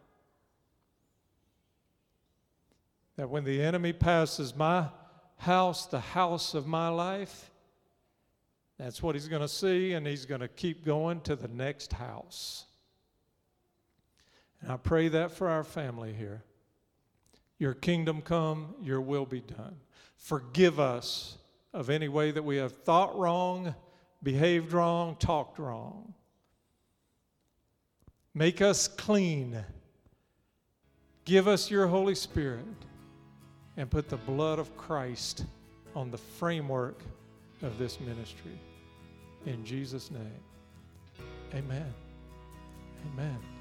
That 3.16 3.30
when 3.30 3.45
the 3.45 3.62
enemy 3.62 3.93
passes 3.93 4.55
my 4.55 4.89
house, 5.37 5.87
the 5.87 6.01
house 6.01 6.55
of 6.55 6.66
my 6.66 6.89
life, 6.89 7.51
that's 8.78 9.03
what 9.03 9.14
he's 9.14 9.28
going 9.28 9.43
to 9.43 9.49
see, 9.49 9.93
and 9.93 10.07
he's 10.07 10.26
going 10.26 10.41
to 10.41 10.49
keep 10.49 10.85
going 10.85 11.20
to 11.22 11.37
the 11.37 11.49
next 11.49 11.93
house. 11.93 12.66
And 14.65 14.73
I 14.73 14.79
pray 14.79 15.09
that 15.09 15.31
for 15.31 15.51
our 15.51 15.62
family 15.62 16.15
here. 16.15 16.43
Your 17.59 17.75
kingdom 17.75 18.23
come, 18.23 18.75
your 18.83 19.01
will 19.03 19.27
be 19.27 19.41
done. 19.41 19.77
Forgive 20.17 20.81
us 20.81 21.37
of 21.75 21.91
any 21.91 22.09
way 22.09 22.31
that 22.31 22.43
we 22.43 22.57
have 22.57 22.73
thought 22.73 23.17
wrong, 23.19 23.75
behaved 24.23 24.73
wrong, 24.73 25.17
talked 25.17 25.59
wrong. 25.59 26.15
Make 28.33 28.62
us 28.62 28.89
clean. 28.89 29.62
Give 31.27 31.47
us 31.47 31.71
your 31.71 31.87
Holy 31.87 32.15
Spirit 32.15 32.65
and 33.77 33.91
put 33.91 34.09
the 34.09 34.17
blood 34.17 34.59
of 34.59 34.75
Christ 34.79 35.45
on 35.95 36.11
the 36.11 36.19
framework 36.19 37.03
of 37.61 37.77
this 37.77 38.01
ministry. 38.01 38.59
In 39.45 39.62
Jesus' 39.62 40.11
name, 40.11 40.41
amen. 41.55 41.93
Amen. 43.12 43.54